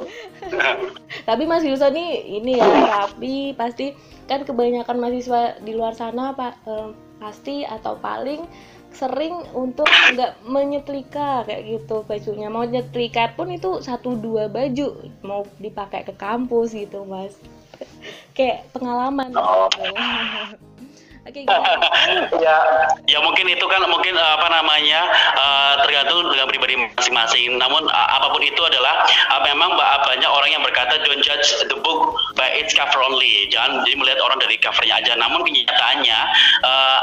Tapi 1.29 1.43
mas 1.45 1.61
Wilson 1.61 1.93
nih 1.93 2.41
ini 2.41 2.57
ya 2.57 2.69
rapi 2.89 3.53
pasti 3.53 3.93
kan 4.25 4.49
kebanyakan 4.49 4.97
mahasiswa 4.97 5.61
di 5.61 5.77
luar 5.77 5.93
sana 5.93 6.33
pak 6.33 6.57
eh, 6.65 6.89
pasti 7.21 7.69
atau 7.69 8.01
paling 8.01 8.49
sering 8.95 9.35
untuk 9.53 9.87
nggak 9.87 10.41
menyetrika 10.47 11.43
kayak 11.45 11.63
gitu 11.67 12.07
bajunya 12.07 12.49
mau 12.49 12.63
nyetrika 12.63 13.35
pun 13.35 13.51
itu 13.51 13.83
satu 13.83 14.15
dua 14.15 14.47
baju 14.47 15.11
mau 15.27 15.43
dipakai 15.59 16.07
ke 16.07 16.15
kampus 16.15 16.73
gitu 16.73 17.03
mas 17.05 17.35
kayak 18.37 18.71
pengalaman 18.71 19.35
oh. 19.35 19.69
Oke, 21.25 21.41
okay, 21.41 21.49
ya, 22.45 22.57
ya 23.09 23.19
mungkin 23.25 23.49
itu 23.49 23.65
kan 23.65 23.81
mungkin 23.89 24.13
uh, 24.13 24.37
apa 24.37 24.45
namanya 24.53 25.09
uh, 25.33 25.73
tergantung 25.81 26.21
dengan 26.29 26.45
pribadi 26.53 26.77
masing-masing. 26.77 27.57
Namun 27.57 27.89
uh, 27.89 28.09
apa 28.21 28.29
pun 28.29 28.45
itu 28.45 28.61
adalah 28.61 29.09
uh, 29.33 29.41
memang 29.41 29.73
banyak 30.05 30.29
orang 30.29 30.53
yang 30.53 30.61
berkata 30.61 31.01
don't 31.01 31.25
judge 31.25 31.49
the 31.65 31.81
book 31.81 32.13
by 32.37 32.53
its 32.53 32.77
cover 32.77 33.01
only. 33.01 33.49
Jangan 33.49 33.89
jadi 33.89 33.97
melihat 33.97 34.21
orang 34.21 34.37
dari 34.37 34.61
covernya 34.61 35.01
aja. 35.01 35.13
Namun 35.17 35.49
kenyataannya 35.49 36.19
uh, 36.61 37.01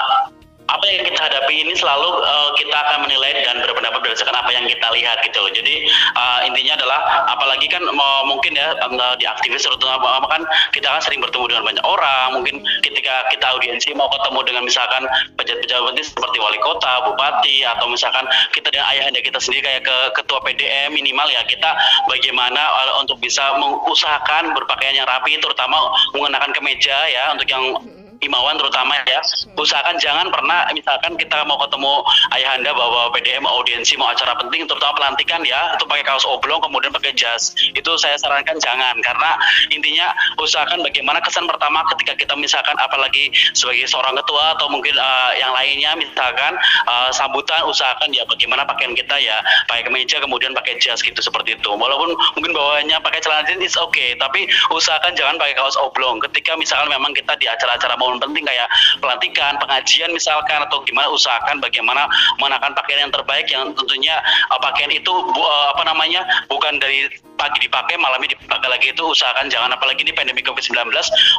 apa 0.72 0.86
yang 0.88 1.04
kita 1.04 1.20
hadapi 1.20 1.54
ini 1.68 1.74
selalu 1.76 2.24
uh, 2.24 2.50
kita 2.56 2.72
akan 2.74 3.04
menilai 3.04 3.44
dan 3.44 3.60
berpendapat 3.60 4.00
berdasarkan 4.00 4.36
apa 4.40 4.52
yang 4.56 4.66
kita 4.68 4.88
lihat 4.96 5.20
gitu 5.28 5.44
loh. 5.44 5.52
Jadi 5.52 5.88
uh, 6.16 6.40
intinya 6.48 6.80
adalah 6.80 7.00
apalagi 7.28 7.68
kan 7.68 7.84
uh, 7.84 8.24
mungkin 8.24 8.56
ya 8.56 8.72
uh, 8.80 9.16
di 9.20 9.28
aktivis 9.28 9.68
terutama 9.68 10.24
kan 10.32 10.42
kita 10.72 10.88
kan 10.88 11.02
sering 11.04 11.20
bertemu 11.20 11.52
dengan 11.52 11.64
banyak 11.68 11.86
orang. 11.86 12.28
Mungkin 12.40 12.64
ketika 12.82 13.28
kita 13.30 13.46
audiensi 13.52 13.92
mau 13.94 14.08
ketemu 14.10 14.40
dengan 14.48 14.64
misalkan 14.64 15.04
pejabat-pejabat 15.36 15.94
seperti 16.02 16.38
wali 16.40 16.60
kota, 16.64 17.04
bupati 17.04 17.68
atau 17.68 17.86
misalkan 17.92 18.24
kita 18.56 18.72
dengan 18.72 18.88
ayahanda 18.96 19.20
kita 19.20 19.38
sendiri 19.38 19.68
kayak 19.68 19.84
ke 19.84 19.98
ketua 20.24 20.40
PDM 20.48 20.96
minimal 20.96 21.28
ya 21.28 21.44
kita 21.44 21.76
bagaimana 22.08 22.60
uh, 22.60 23.04
untuk 23.04 23.20
bisa 23.20 23.60
mengusahakan 23.60 24.56
berpakaian 24.56 24.96
yang 24.96 25.08
rapi 25.08 25.36
terutama 25.38 25.92
mengenakan 26.16 26.52
kemeja 26.56 26.96
ya 27.12 27.36
untuk 27.36 27.48
yang 27.48 27.76
imawan 28.22 28.56
terutama 28.58 28.94
ya. 29.06 29.22
Usahakan 29.58 29.98
jangan 29.98 30.30
pernah 30.30 30.70
misalkan 30.72 31.18
kita 31.18 31.42
mau 31.46 31.58
ketemu 31.62 32.02
ayahanda 32.38 32.72
bawa 32.72 33.10
PDM 33.14 33.46
audiensi 33.46 33.98
mau 33.98 34.14
acara 34.14 34.38
penting 34.38 34.70
terutama 34.70 34.94
pelantikan 34.98 35.42
ya 35.42 35.74
itu 35.76 35.86
pakai 35.90 36.06
kaos 36.06 36.26
oblong 36.30 36.62
kemudian 36.62 36.94
pakai 36.94 37.14
jas. 37.18 37.54
Itu 37.74 37.98
saya 37.98 38.16
sarankan 38.22 38.62
jangan 38.62 38.96
karena 39.02 39.32
intinya 39.74 40.14
usahakan 40.38 40.86
bagaimana 40.86 41.20
kesan 41.26 41.50
pertama 41.50 41.82
ketika 41.94 42.14
kita 42.18 42.34
misalkan 42.38 42.78
apalagi 42.78 43.34
sebagai 43.58 43.90
seorang 43.90 44.14
ketua 44.22 44.58
atau 44.58 44.70
mungkin 44.70 44.94
uh, 44.96 45.34
yang 45.38 45.52
lainnya 45.58 45.98
misalkan 45.98 46.54
uh, 46.86 47.10
sambutan 47.10 47.66
usahakan 47.66 48.14
ya 48.14 48.24
bagaimana 48.30 48.64
pakaian 48.64 48.94
kita 48.94 49.18
ya 49.18 49.42
pakai 49.66 49.90
kemeja 49.90 50.22
kemudian 50.22 50.54
pakai 50.54 50.78
jas 50.78 51.02
gitu 51.02 51.18
seperti 51.18 51.58
itu. 51.58 51.70
Walaupun 51.74 52.14
mungkin 52.38 52.54
bawahnya 52.54 53.02
pakai 53.02 53.20
celana 53.26 53.50
jeans 53.50 53.74
oke 53.78 53.94
okay, 53.94 54.14
tapi 54.22 54.46
usahakan 54.70 55.18
jangan 55.18 55.36
pakai 55.42 55.58
kaos 55.58 55.76
oblong. 55.82 56.22
Ketika 56.30 56.54
misalkan 56.56 56.94
memang 56.94 57.18
kita 57.18 57.34
di 57.42 57.50
acara-acara 57.50 57.98
mau 57.98 58.11
momen 58.12 58.20
penting 58.20 58.44
kayak 58.44 58.68
pelantikan, 59.00 59.56
pengajian 59.64 60.12
misalkan 60.12 60.60
atau 60.68 60.84
gimana 60.84 61.08
usahakan 61.16 61.64
bagaimana 61.64 62.12
mengenakan 62.44 62.76
pakaian 62.76 63.08
yang 63.08 63.14
terbaik 63.16 63.48
yang 63.48 63.72
tentunya 63.72 64.20
uh, 64.52 64.60
pakaian 64.60 64.92
itu 64.92 65.12
uh, 65.32 65.66
apa 65.72 65.88
namanya 65.88 66.28
bukan 66.52 66.76
dari 66.84 67.08
pagi 67.40 67.64
dipakai 67.64 67.98
malamnya 67.98 68.36
dipakai 68.38 68.70
lagi 68.70 68.94
itu 68.94 69.02
usahakan 69.02 69.48
jangan 69.50 69.74
apalagi 69.74 70.04
ini 70.04 70.14
pandemi 70.14 70.44
Covid-19 70.44 70.92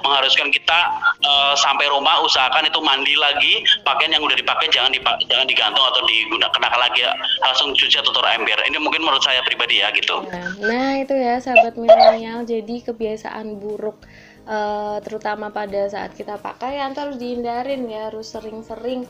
mengharuskan 0.02 0.49
kita 0.50 0.79
uh, 1.23 1.55
sampai 1.55 1.87
rumah 1.93 2.25
usahakan 2.25 2.67
itu 2.67 2.81
mandi 2.81 3.14
lagi 3.14 3.62
pakaian 3.85 4.17
yang 4.17 4.25
udah 4.25 4.35
dipakai 4.35 4.67
jangan 4.73 4.91
dipakai, 4.91 5.29
jangan 5.29 5.47
digantung 5.47 5.85
atau 5.85 6.00
digunakan 6.09 6.59
lagi 6.73 7.05
ya, 7.05 7.12
langsung 7.45 7.76
cuci 7.76 8.00
atau 8.00 8.11
taruh 8.11 8.33
ember. 8.33 8.59
Ini 8.64 8.79
mungkin 8.81 9.05
menurut 9.05 9.23
saya 9.23 9.45
pribadi 9.45 9.85
ya 9.85 9.93
gitu. 9.95 10.25
Nah, 10.26 10.50
nah 10.59 10.91
itu 10.99 11.14
ya 11.14 11.38
sahabat 11.38 11.76
milenial 11.76 12.43
jadi 12.43 12.76
kebiasaan 12.83 13.61
buruk 13.61 14.02
uh, 14.47 14.99
terutama 15.03 15.51
pada 15.51 15.89
saat 15.91 16.15
kita 16.17 16.39
pakaian 16.39 16.95
harus 16.95 17.17
dihindarin 17.19 17.87
ya 17.87 18.11
harus 18.11 18.31
sering-sering 18.33 19.07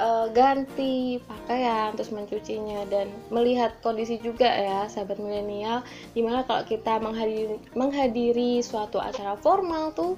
uh, 0.00 0.28
ganti 0.32 1.20
pakaian 1.24 1.96
terus 1.96 2.12
mencucinya 2.12 2.84
dan 2.88 3.10
melihat 3.32 3.76
kondisi 3.80 4.20
juga 4.20 4.48
ya 4.48 4.88
sahabat 4.88 5.20
milenial 5.20 5.82
di 6.12 6.20
mana 6.20 6.44
kalau 6.44 6.64
kita 6.64 7.00
menghadiri, 7.00 7.56
menghadiri 7.72 8.60
suatu 8.60 9.00
acara 9.00 9.36
formal 9.40 9.92
tuh 9.96 10.16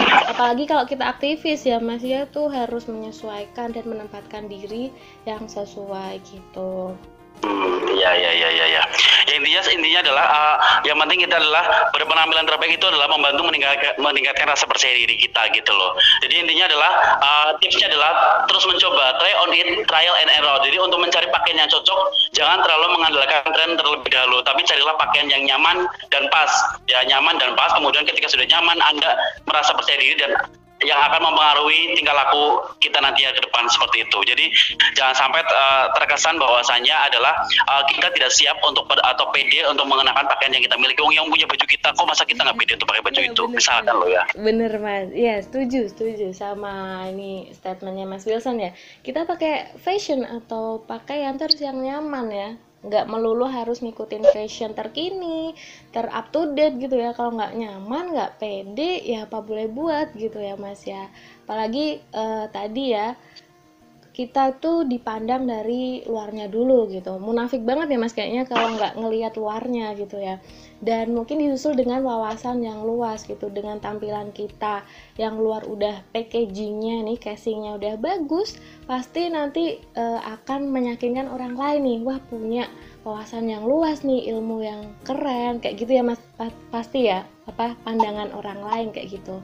apalagi 0.00 0.64
kalau 0.64 0.88
kita 0.88 1.04
aktivis 1.06 1.62
ya 1.68 1.78
mas 1.78 2.00
ya 2.00 2.24
tuh 2.26 2.48
harus 2.48 2.88
menyesuaikan 2.88 3.70
dan 3.70 3.84
menempatkan 3.84 4.48
diri 4.48 4.88
yang 5.28 5.44
sesuai 5.46 6.18
gitu 6.24 6.96
Iya 7.40 8.10
iya 8.16 8.30
iya 8.36 8.48
iya. 8.52 8.66
Ya. 8.68 8.82
ya 9.28 9.32
intinya 9.40 9.60
intinya 9.72 10.00
adalah 10.04 10.26
uh, 10.28 10.56
yang 10.84 10.96
penting 11.00 11.24
kita 11.24 11.40
adalah 11.40 11.64
berpenampilan 11.92 12.44
terbaik 12.44 12.76
itu 12.76 12.84
adalah 12.84 13.08
membantu 13.08 13.48
meningkatkan, 13.48 13.96
meningkatkan 13.96 14.46
rasa 14.48 14.64
percaya 14.68 14.92
diri 14.92 15.16
kita 15.16 15.48
gitu 15.56 15.72
loh. 15.72 15.96
Jadi 16.20 16.34
intinya 16.36 16.64
adalah 16.68 16.90
uh, 17.20 17.50
tipsnya 17.60 17.88
adalah 17.88 18.44
terus 18.44 18.64
mencoba 18.68 19.16
try 19.20 19.32
on 19.40 19.50
it 19.56 19.68
trial 19.88 20.14
and 20.20 20.30
error. 20.36 20.56
Jadi 20.64 20.76
untuk 20.80 21.00
mencari 21.00 21.28
pakaian 21.32 21.64
yang 21.64 21.70
cocok 21.72 21.98
jangan 22.36 22.60
terlalu 22.60 22.86
mengandalkan 23.00 23.40
tren 23.56 23.70
terlebih 23.76 24.10
dahulu, 24.12 24.38
tapi 24.44 24.60
carilah 24.68 24.94
pakaian 25.00 25.26
yang 25.32 25.42
nyaman 25.48 25.88
dan 26.12 26.28
pas. 26.28 26.50
Ya 26.88 27.00
nyaman 27.08 27.40
dan 27.40 27.56
pas. 27.56 27.72
Kemudian 27.72 28.04
ketika 28.04 28.28
sudah 28.28 28.44
nyaman 28.44 28.76
Anda 28.84 29.16
merasa 29.48 29.72
percaya 29.72 29.96
diri 29.96 30.16
dan 30.20 30.36
yang 30.80 31.00
akan 31.10 31.20
mempengaruhi 31.30 31.92
tingkah 31.92 32.16
laku 32.16 32.64
kita 32.80 32.98
nanti 33.04 33.24
ke 33.24 33.42
depan 33.44 33.68
seperti 33.68 34.08
itu. 34.08 34.18
Jadi 34.24 34.44
jangan 34.96 35.14
sampai 35.16 35.40
uh, 35.44 35.92
terkesan 35.96 36.40
bahwasanya 36.40 37.10
adalah 37.10 37.36
uh, 37.68 37.82
kita 37.88 38.08
tidak 38.16 38.30
siap 38.32 38.56
untuk 38.64 38.88
atau 38.88 39.26
pede 39.32 39.64
untuk 39.68 39.84
mengenakan 39.84 40.24
pakaian 40.24 40.56
yang 40.56 40.64
kita 40.64 40.76
miliki. 40.80 41.00
Wong 41.00 41.16
yang 41.16 41.28
punya 41.28 41.48
baju 41.48 41.64
kita, 41.64 41.92
kok 41.92 42.06
masa 42.08 42.24
kita 42.24 42.44
nggak 42.44 42.58
pede 42.60 42.72
untuk 42.80 42.88
pakai 42.88 43.02
baju 43.04 43.20
ya, 43.20 43.28
itu? 43.28 43.42
Bener, 43.44 43.56
Misalkan 43.60 43.94
lo 43.96 44.06
ya. 44.08 44.22
Bener 44.36 44.72
mas, 44.80 45.08
ya 45.12 45.34
setuju 45.40 45.80
setuju 45.92 46.26
sama 46.32 47.04
ini 47.12 47.52
statementnya 47.52 48.08
Mas 48.08 48.24
Wilson 48.24 48.60
ya. 48.60 48.70
Kita 49.04 49.28
pakai 49.28 49.76
fashion 49.80 50.24
atau 50.24 50.80
pakaian 50.84 51.36
terus 51.36 51.60
yang 51.60 51.80
nyaman 51.80 52.26
ya 52.32 52.50
nggak 52.80 53.12
melulu 53.12 53.44
harus 53.44 53.84
ngikutin 53.84 54.24
fashion 54.32 54.72
terkini 54.72 55.52
ter 55.92 56.08
up 56.08 56.32
to 56.32 56.52
date 56.56 56.80
gitu 56.80 56.96
ya. 56.96 57.12
Kalau 57.12 57.36
nggak 57.36 57.52
nyaman 57.56 58.16
nggak 58.16 58.40
pede 58.40 59.04
ya 59.04 59.28
apa 59.28 59.44
boleh 59.44 59.68
buat 59.68 60.12
gitu 60.16 60.40
ya 60.40 60.56
mas 60.56 60.84
ya. 60.88 61.12
Apalagi 61.44 62.00
uh, 62.16 62.48
tadi 62.48 62.96
ya 62.96 63.12
kita 64.10 64.58
tuh 64.58 64.82
dipandang 64.82 65.46
dari 65.46 66.02
luarnya 66.02 66.50
dulu 66.50 66.90
gitu. 66.90 67.16
Munafik 67.22 67.62
banget 67.62 67.94
ya 67.94 67.98
mas 67.98 68.14
kayaknya 68.14 68.44
kalau 68.46 68.74
nggak 68.74 68.98
ngelihat 68.98 69.32
luarnya 69.38 69.94
gitu 69.94 70.18
ya. 70.18 70.42
Dan 70.80 71.12
mungkin 71.12 71.40
disusul 71.40 71.76
dengan 71.76 72.00
wawasan 72.02 72.64
yang 72.64 72.82
luas 72.82 73.28
gitu 73.28 73.52
dengan 73.52 73.78
tampilan 73.78 74.32
kita 74.34 74.82
yang 75.20 75.36
luar 75.36 75.62
udah 75.68 76.02
packagingnya 76.10 77.04
nih 77.04 77.20
casingnya 77.20 77.76
udah 77.76 78.00
bagus 78.00 78.56
pasti 78.88 79.28
nanti 79.28 79.76
uh, 79.94 80.20
akan 80.40 80.72
meyakinkan 80.72 81.28
orang 81.28 81.54
lain 81.54 81.80
nih 81.84 81.98
wah 82.00 82.18
punya 82.26 82.64
wawasan 83.04 83.48
yang 83.48 83.64
luas 83.68 84.02
nih 84.02 84.32
ilmu 84.32 84.64
yang 84.64 84.80
keren 85.04 85.60
kayak 85.60 85.80
gitu 85.80 86.00
ya 86.00 86.04
mas. 86.04 86.20
Pasti 86.72 87.10
ya 87.10 87.26
apa 87.50 87.74
pandangan 87.82 88.30
orang 88.32 88.62
lain 88.62 88.88
kayak 88.94 89.20
gitu 89.20 89.42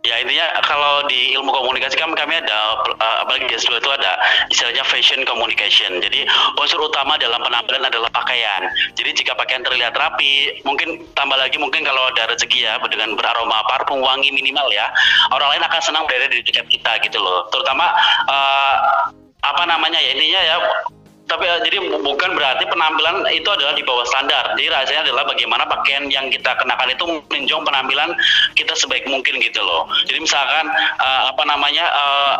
Ya 0.00 0.16
intinya 0.16 0.48
kalau 0.64 1.04
di 1.12 1.36
ilmu 1.36 1.52
komunikasi 1.52 2.00
kan 2.00 2.08
kami 2.16 2.40
ada 2.40 2.80
uh, 2.88 3.16
apalagi 3.20 3.52
di 3.52 3.54
S2 3.60 3.84
itu 3.84 3.90
ada 3.92 4.16
istilahnya 4.48 4.80
fashion 4.88 5.28
communication. 5.28 6.00
Jadi 6.00 6.24
unsur 6.56 6.80
utama 6.80 7.20
dalam 7.20 7.36
penampilan 7.44 7.84
adalah 7.84 8.08
pakaian. 8.08 8.64
Jadi 8.96 9.12
jika 9.12 9.36
pakaian 9.36 9.60
terlihat 9.60 9.92
rapi, 9.92 10.64
mungkin 10.64 11.04
tambah 11.12 11.36
lagi 11.36 11.60
mungkin 11.60 11.84
kalau 11.84 12.00
ada 12.16 12.32
rezeki 12.32 12.64
ya 12.64 12.80
dengan 12.88 13.12
beraroma 13.12 13.60
parfum 13.68 14.00
wangi 14.00 14.32
minimal 14.32 14.72
ya, 14.72 14.88
orang 15.36 15.52
lain 15.52 15.68
akan 15.68 15.80
senang 15.84 16.08
berada 16.08 16.32
di 16.32 16.40
dekat 16.48 16.64
kita 16.72 16.96
gitu 17.04 17.20
loh. 17.20 17.44
Terutama 17.52 17.92
uh, 18.24 18.76
apa 19.44 19.62
namanya 19.68 20.00
ya 20.00 20.16
intinya 20.16 20.40
ya 20.40 20.56
tapi 21.30 21.46
uh, 21.46 21.62
jadi 21.62 21.78
bukan 22.02 22.30
berarti 22.34 22.66
penampilan 22.66 23.22
itu 23.30 23.46
adalah 23.46 23.70
di 23.78 23.86
bawah 23.86 24.02
standar. 24.10 24.58
Jadi 24.58 24.66
rasanya 24.66 25.00
adalah 25.06 25.24
bagaimana 25.30 25.62
pakaian 25.70 26.10
yang 26.10 26.26
kita 26.28 26.58
kenakan 26.58 26.90
itu 26.90 27.04
menunjang 27.30 27.62
penampilan 27.62 28.10
kita 28.58 28.74
sebaik 28.74 29.06
mungkin 29.06 29.38
gitu 29.38 29.62
loh. 29.62 29.86
Jadi 30.10 30.18
misalkan 30.18 30.66
uh, 30.98 31.30
apa 31.30 31.42
namanya 31.46 31.86
uh, 31.94 32.34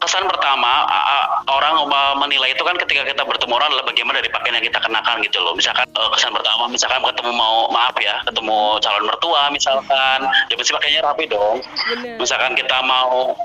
kesan 0.00 0.24
pertama 0.24 0.88
uh, 0.88 1.44
orang 1.52 1.84
menilai 2.16 2.56
itu 2.56 2.64
kan 2.64 2.72
ketika 2.80 3.04
kita 3.04 3.20
bertemu 3.20 3.52
orang 3.52 3.68
adalah 3.68 3.86
bagaimana 3.92 4.16
dari 4.24 4.32
pakaian 4.32 4.56
yang 4.56 4.66
kita 4.68 4.80
kenakan 4.80 5.16
gitu 5.20 5.38
loh. 5.40 5.52
Misalkan 5.52 5.84
uh, 5.96 6.08
kesan 6.16 6.32
pertama 6.32 6.68
misalkan 6.72 7.04
ketemu 7.04 7.32
mau 7.36 7.68
maaf 7.68 7.96
ya, 8.00 8.20
ketemu 8.24 8.80
calon 8.80 9.04
mertua 9.08 9.52
misalkan, 9.52 10.18
ya 10.48 10.54
pasti 10.56 10.72
pakainya 10.72 11.00
rapi 11.04 11.24
dong. 11.28 11.60
Misalkan 12.16 12.56
kita 12.56 12.80
mau 12.84 13.36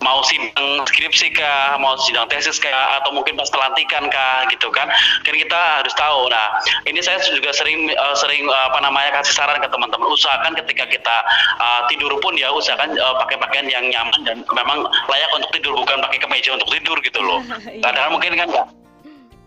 mau 0.00 0.24
sidang 0.24 0.84
skripsi 0.88 1.32
kah, 1.36 1.76
mau 1.76 1.96
sidang 2.00 2.26
tesis 2.28 2.56
kah, 2.56 3.00
atau 3.00 3.12
mungkin 3.12 3.36
pas 3.36 3.48
pelantikan 3.52 4.08
kah, 4.08 4.48
gitu 4.48 4.72
kan? 4.72 4.88
Kan 5.24 5.34
kita 5.36 5.60
harus 5.80 5.92
tahu. 5.96 6.28
Nah, 6.32 6.46
ini 6.88 7.00
saya 7.04 7.20
juga 7.20 7.52
sering 7.52 7.92
uh, 7.92 8.16
sering 8.16 8.48
uh, 8.48 8.64
apa 8.72 8.80
namanya 8.80 9.20
kasih 9.20 9.36
saran 9.36 9.60
ke 9.60 9.68
teman-teman 9.68 10.08
usahakan 10.08 10.56
ketika 10.64 10.88
kita 10.88 11.16
uh, 11.60 11.84
tidur 11.92 12.12
pun 12.24 12.32
ya 12.36 12.48
usahakan 12.52 12.96
uh, 12.96 13.14
pakai 13.24 13.36
pakaian 13.38 13.68
yang 13.68 13.84
nyaman 13.92 14.20
dan 14.24 14.36
memang 14.48 14.88
layak 15.08 15.30
untuk 15.36 15.50
tidur 15.52 15.76
bukan 15.76 16.00
pakai 16.00 16.18
kemeja 16.18 16.56
untuk 16.56 16.68
tidur 16.72 16.96
gitu 17.04 17.20
loh. 17.20 17.40
Iya. 17.70 17.86
Kadang-kadang 17.86 18.12
mungkin 18.16 18.32
kan 18.34 18.48
enggak 18.50 18.66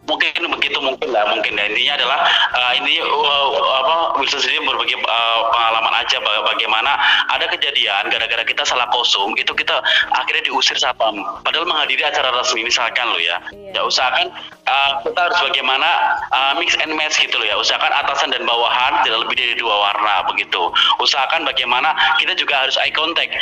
mungkin 0.03 0.51
begitu 0.59 0.77
mungkin 0.83 1.09
lah 1.15 1.23
mungkin 1.31 1.55
dan 1.55 1.71
intinya 1.71 1.95
adalah 1.95 2.19
uh, 2.51 2.71
ini 2.75 2.99
uh, 2.99 3.47
apa 3.83 3.95
bisa 4.19 4.35
sendiri 4.39 4.67
berbagi 4.67 4.99
uh, 4.99 5.39
pengalaman 5.51 5.93
aja 6.03 6.17
bagaimana 6.23 6.91
ada 7.31 7.45
kejadian 7.47 8.11
gara-gara 8.11 8.43
kita 8.43 8.67
salah 8.67 8.87
kostum 8.91 9.31
itu 9.39 9.51
kita 9.55 9.79
akhirnya 10.11 10.43
diusir 10.43 10.75
satpam. 10.75 11.23
Padahal 11.47 11.65
menghadiri 11.67 12.03
acara 12.03 12.35
resmi 12.35 12.67
misalkan 12.67 13.07
lo 13.09 13.19
ya. 13.19 13.39
Ya 13.73 13.81
usahakan 13.81 14.29
uh, 14.67 14.91
kita 15.07 15.19
harus 15.19 15.39
bagaimana 15.39 15.89
uh, 16.29 16.53
mix 16.59 16.75
and 16.79 16.93
match 16.93 17.17
gitu 17.19 17.39
loh 17.39 17.47
ya. 17.47 17.55
Usahakan 17.55 17.91
atasan 18.03 18.29
dan 18.35 18.43
bawahan 18.43 19.01
tidak 19.07 19.23
lebih 19.27 19.35
dari 19.39 19.55
dua 19.55 19.75
warna 19.89 20.27
begitu. 20.27 20.69
Usahakan 20.99 21.47
bagaimana 21.47 21.95
kita 22.19 22.35
juga 22.35 22.67
harus 22.67 22.75
eye 22.81 22.93
contact. 22.93 23.33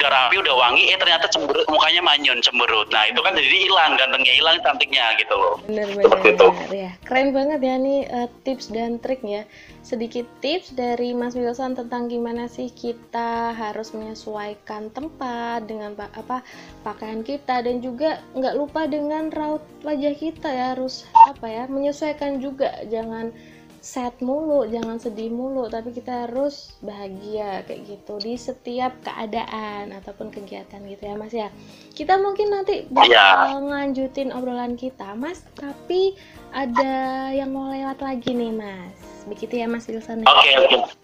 Udah 0.00 0.08
rapi 0.08 0.40
udah 0.40 0.54
wangi 0.56 0.88
eh 0.92 0.96
ternyata 0.96 1.28
cemberut 1.28 1.68
mukanya 1.68 2.00
manyun 2.00 2.40
cemberut. 2.40 2.88
Nah 2.88 3.04
itu 3.08 3.20
kan 3.20 3.36
jadi 3.36 3.58
hilang 3.68 4.00
gantengnya 4.00 4.32
hilang 4.32 4.56
cantiknya 4.64 5.12
gitu 5.20 5.34
loh. 5.36 5.60
Bener 5.68 5.88
bener, 5.92 6.09
bener 6.18 6.70
ya 6.74 6.90
keren 7.06 7.30
banget 7.30 7.60
ya 7.62 7.74
nih 7.78 8.00
uh, 8.10 8.28
tips 8.42 8.74
dan 8.74 8.98
trik 8.98 9.22
ya 9.22 9.46
sedikit 9.80 10.28
tips 10.44 10.76
dari 10.76 11.16
Mas 11.16 11.34
Wilson 11.34 11.74
tentang 11.74 12.06
gimana 12.06 12.46
sih 12.46 12.68
kita 12.70 13.56
harus 13.56 13.90
menyesuaikan 13.96 14.92
tempat 14.92 15.64
dengan 15.64 15.96
apa 15.96 16.44
pakaian 16.84 17.24
kita 17.24 17.64
dan 17.64 17.80
juga 17.80 18.20
nggak 18.36 18.54
lupa 18.54 18.86
dengan 18.86 19.32
raut 19.32 19.64
wajah 19.82 20.14
kita 20.14 20.48
ya. 20.48 20.66
Harus 20.76 21.08
apa 21.26 21.46
ya 21.48 21.64
menyesuaikan 21.66 22.38
juga. 22.38 22.70
Jangan 22.86 23.34
sad 23.80 24.12
mulu, 24.20 24.68
jangan 24.68 25.00
sedih 25.00 25.32
mulu, 25.32 25.66
tapi 25.72 25.96
kita 25.96 26.28
harus 26.28 26.76
bahagia 26.84 27.64
kayak 27.64 27.88
gitu 27.88 28.20
di 28.20 28.36
setiap 28.36 28.92
keadaan 29.00 29.96
ataupun 29.96 30.28
kegiatan 30.28 30.84
gitu 30.84 31.02
ya 31.02 31.14
Mas 31.16 31.32
ya. 31.32 31.48
Kita 31.96 32.20
mungkin 32.20 32.52
nanti 32.52 32.84
bakal 32.92 33.08
ya. 33.08 33.56
ngelanjutin 33.56 34.36
obrolan 34.36 34.76
kita 34.76 35.16
Mas, 35.16 35.40
tapi 35.56 36.12
ada 36.52 37.32
yang 37.32 37.56
mau 37.56 37.72
lewat 37.72 38.04
lagi 38.04 38.36
nih 38.36 38.52
Mas. 38.52 38.96
Begitu 39.24 39.64
ya 39.64 39.66
Mas 39.66 39.88
Wilson. 39.88 40.22
Ya? 40.22 40.28
Oke, 40.28 40.38
okay, 40.44 40.54
oke. 40.60 40.68
Okay. 40.76 40.99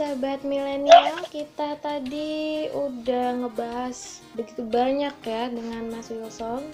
Sahabat 0.00 0.40
milenial 0.48 1.20
kita 1.28 1.76
tadi 1.84 2.64
udah 2.72 3.36
ngebahas 3.36 4.24
begitu 4.32 4.64
banyak 4.64 5.12
ya 5.28 5.52
dengan 5.52 5.92
Mas 5.92 6.08
Wilson 6.08 6.64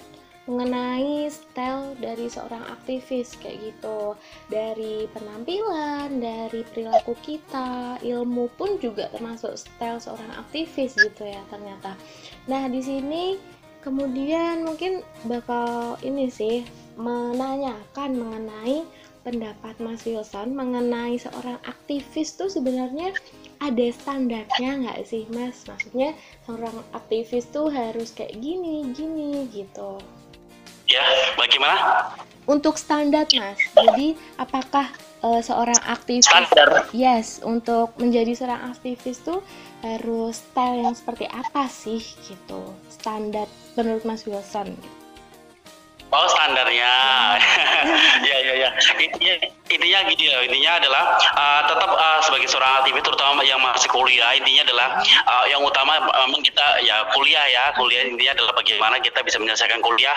mengenai 0.47 1.27
style 1.27 1.91
dari 1.99 2.31
seorang 2.31 2.63
aktivis 2.71 3.35
kayak 3.43 3.67
gitu. 3.67 4.15
Dari 4.47 5.11
penampilan 5.11 6.23
dari 6.23 6.63
perilaku 6.71 7.19
kita 7.19 7.99
ilmu 7.99 8.47
pun 8.55 8.79
juga 8.79 9.11
termasuk 9.11 9.59
style 9.59 9.99
seorang 9.99 10.31
aktivis 10.39 10.95
gitu 10.95 11.27
ya 11.27 11.43
ternyata. 11.51 11.99
Nah 12.47 12.71
di 12.71 12.79
sini 12.79 13.35
kemudian 13.83 14.63
mungkin 14.63 15.03
bakal 15.27 15.99
ini 15.99 16.31
sih 16.31 16.63
menanyakan 16.95 18.15
mengenai 18.15 18.87
pendapat 19.27 19.75
Mas 19.83 20.07
Wilson 20.07 20.55
mengenai 20.55 21.19
seorang 21.19 21.59
aktivis 21.67 22.39
tuh 22.39 22.47
sebenarnya 22.47 23.11
ada 23.59 23.91
standarnya 23.91 24.87
nggak 24.87 25.03
sih 25.03 25.27
Mas? 25.35 25.67
Maksudnya 25.67 26.15
seorang 26.47 26.79
aktivis 26.95 27.43
tuh 27.51 27.67
harus 27.67 28.15
kayak 28.15 28.39
gini, 28.39 28.87
gini 28.95 29.51
gitu. 29.51 29.99
Ya, 30.87 31.03
bagaimana? 31.35 32.15
Untuk 32.47 32.79
standar 32.79 33.27
Mas, 33.35 33.59
jadi 33.75 34.15
apakah 34.39 34.87
uh, 35.19 35.43
seorang 35.43 35.75
aktivis 35.83 36.23
standar. 36.23 36.87
yes 36.95 37.43
untuk 37.43 37.91
menjadi 37.99 38.31
seorang 38.31 38.71
aktivis 38.71 39.19
tuh 39.19 39.43
harus 39.83 40.39
style 40.39 40.87
yang 40.87 40.95
seperti 40.95 41.27
apa 41.27 41.67
sih 41.67 41.99
gitu 41.99 42.71
standar 42.87 43.51
menurut 43.75 44.07
Mas 44.07 44.23
Wilson 44.23 44.71
gitu. 44.71 45.06
Oh 46.07 46.27
standarnya, 46.31 46.93
ya 48.31 48.37
ya 48.39 48.53
ya. 48.63 48.69
Intinya, 48.95 49.33
intinya 49.67 49.99
gini 50.07 50.25
loh. 50.31 50.41
Intinya 50.47 50.71
adalah 50.79 51.03
uh, 51.35 51.61
tetap 51.67 51.91
uh, 51.91 52.19
sebagai 52.23 52.47
seorang 52.47 52.71
aktivis, 52.79 53.03
terutama 53.03 53.43
yang 53.43 53.59
masih 53.59 53.91
kuliah, 53.91 54.31
intinya 54.39 54.63
adalah 54.71 54.87
uh, 55.03 55.45
yang 55.51 55.59
utama 55.59 55.99
memang 55.99 56.39
kita 56.39 56.79
ya 56.87 57.03
kuliah 57.11 57.43
ya, 57.51 57.75
kuliah 57.75 58.07
intinya 58.07 58.39
adalah 58.39 58.53
bagaimana 58.55 58.95
kita 59.03 59.19
bisa 59.19 59.35
menyelesaikan 59.35 59.83
kuliah 59.83 60.15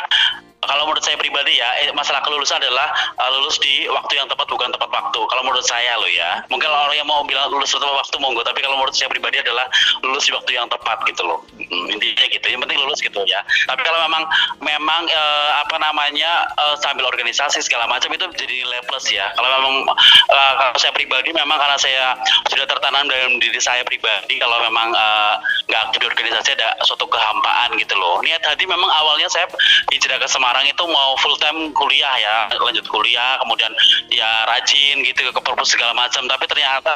kalau 0.60 0.84
menurut 0.84 1.00
saya 1.00 1.16
pribadi 1.16 1.56
ya 1.56 1.68
eh, 1.80 1.88
masalah 1.96 2.20
kelulusan 2.20 2.60
adalah 2.60 2.92
uh, 3.16 3.30
lulus 3.40 3.56
di 3.64 3.88
waktu 3.88 4.20
yang 4.20 4.28
tepat 4.28 4.44
bukan 4.44 4.68
tepat 4.68 4.92
waktu. 4.92 5.20
Kalau 5.24 5.42
menurut 5.44 5.64
saya 5.64 5.96
loh 5.96 6.10
ya. 6.12 6.44
Mungkin 6.52 6.68
orang 6.68 6.96
yang 7.00 7.08
mau 7.08 7.24
bilang 7.24 7.48
lulus 7.48 7.72
tepat 7.72 7.88
waktu 7.88 8.16
monggo. 8.20 8.44
Tapi 8.44 8.60
kalau 8.60 8.76
menurut 8.76 8.92
saya 8.92 9.08
pribadi 9.08 9.40
adalah 9.40 9.64
lulus 10.04 10.28
di 10.28 10.32
waktu 10.36 10.60
yang 10.60 10.68
tepat 10.68 11.00
gitu 11.08 11.24
loh. 11.24 11.40
Hmm, 11.56 11.86
intinya 11.88 12.26
gitu. 12.28 12.46
Yang 12.52 12.60
penting 12.68 12.78
lulus 12.84 13.00
gitu 13.00 13.20
ya. 13.24 13.40
Tapi 13.64 13.80
kalau 13.80 14.04
memang 14.04 14.22
memang 14.60 15.02
uh, 15.08 15.50
apa 15.64 15.76
namanya 15.80 16.44
uh, 16.60 16.76
sambil 16.76 17.08
organisasi 17.08 17.64
segala 17.64 17.88
macam 17.88 18.12
itu 18.12 18.24
jadi 18.36 18.54
nilai 18.60 18.84
plus 18.84 19.08
ya. 19.08 19.32
Kalau 19.40 19.48
memang 19.64 19.88
uh, 20.28 20.52
kalau 20.60 20.76
saya 20.76 20.92
pribadi 20.92 21.32
memang 21.32 21.56
karena 21.56 21.78
saya 21.80 22.04
sudah 22.52 22.68
tertanam 22.68 23.08
dalam 23.08 23.40
diri 23.40 23.58
saya 23.58 23.80
pribadi 23.80 24.36
kalau 24.36 24.60
memang 24.60 24.92
nggak 24.92 25.80
uh, 25.80 25.84
aktif 25.88 26.04
di 26.04 26.06
organisasi 26.06 26.52
ada 26.60 26.76
suatu 26.84 27.08
kehampaan 27.08 27.80
gitu 27.80 27.96
loh. 27.96 28.20
Niat 28.20 28.44
hati 28.44 28.68
memang 28.68 28.92
awalnya 29.00 29.26
saya 29.32 29.48
hijrah 29.88 30.20
ke 30.20 30.28
Semarang 30.28 30.49
Semarang 30.50 30.66
itu 30.66 30.82
mau 30.90 31.14
full 31.22 31.38
time 31.38 31.70
kuliah 31.78 32.10
ya 32.18 32.50
lanjut 32.58 32.82
kuliah 32.90 33.38
kemudian 33.38 33.70
ya 34.10 34.26
rajin 34.50 34.98
gitu 35.06 35.30
ke 35.30 35.38
perpus 35.46 35.78
segala 35.78 35.94
macam 35.94 36.26
tapi 36.26 36.42
ternyata 36.50 36.90